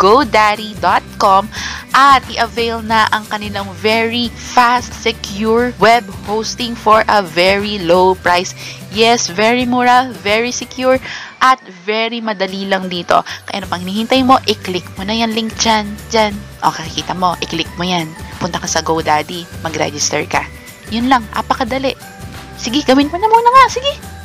godaddy.com 0.00 1.52
at 1.92 2.24
i-avail 2.32 2.80
na 2.80 3.04
ang 3.12 3.28
kanilang 3.28 3.68
very 3.76 4.32
fast, 4.32 4.96
secure 4.96 5.76
web 5.76 6.00
hosting 6.24 6.72
for 6.72 7.04
a 7.12 7.20
very 7.20 7.76
low 7.84 8.16
price. 8.16 8.56
Yes, 8.88 9.28
very 9.28 9.68
mura, 9.68 10.08
very 10.24 10.48
secure, 10.48 10.96
at 11.40 11.60
very 11.84 12.20
madali 12.24 12.66
lang 12.66 12.88
dito. 12.88 13.20
Kaya 13.46 13.62
ano 13.62 13.66
pang 13.68 13.82
hinihintay 13.82 14.20
mo, 14.24 14.40
i-click 14.48 14.86
mo 14.96 15.04
na 15.04 15.14
yan 15.14 15.32
link 15.36 15.52
dyan, 15.60 15.86
dyan. 16.08 16.32
O, 16.64 16.72
kakita 16.72 17.12
mo, 17.12 17.36
i-click 17.44 17.68
mo 17.76 17.84
yan. 17.84 18.08
Punta 18.40 18.60
ka 18.60 18.68
sa 18.68 18.80
GoDaddy, 18.80 19.44
mag-register 19.60 20.24
ka. 20.26 20.42
Yun 20.90 21.10
lang, 21.10 21.22
apakadali. 21.34 21.92
Sige, 22.56 22.80
gawin 22.86 23.10
mo 23.12 23.16
na 23.20 23.28
muna 23.28 23.50
nga, 23.52 23.64
sige. 23.68 24.15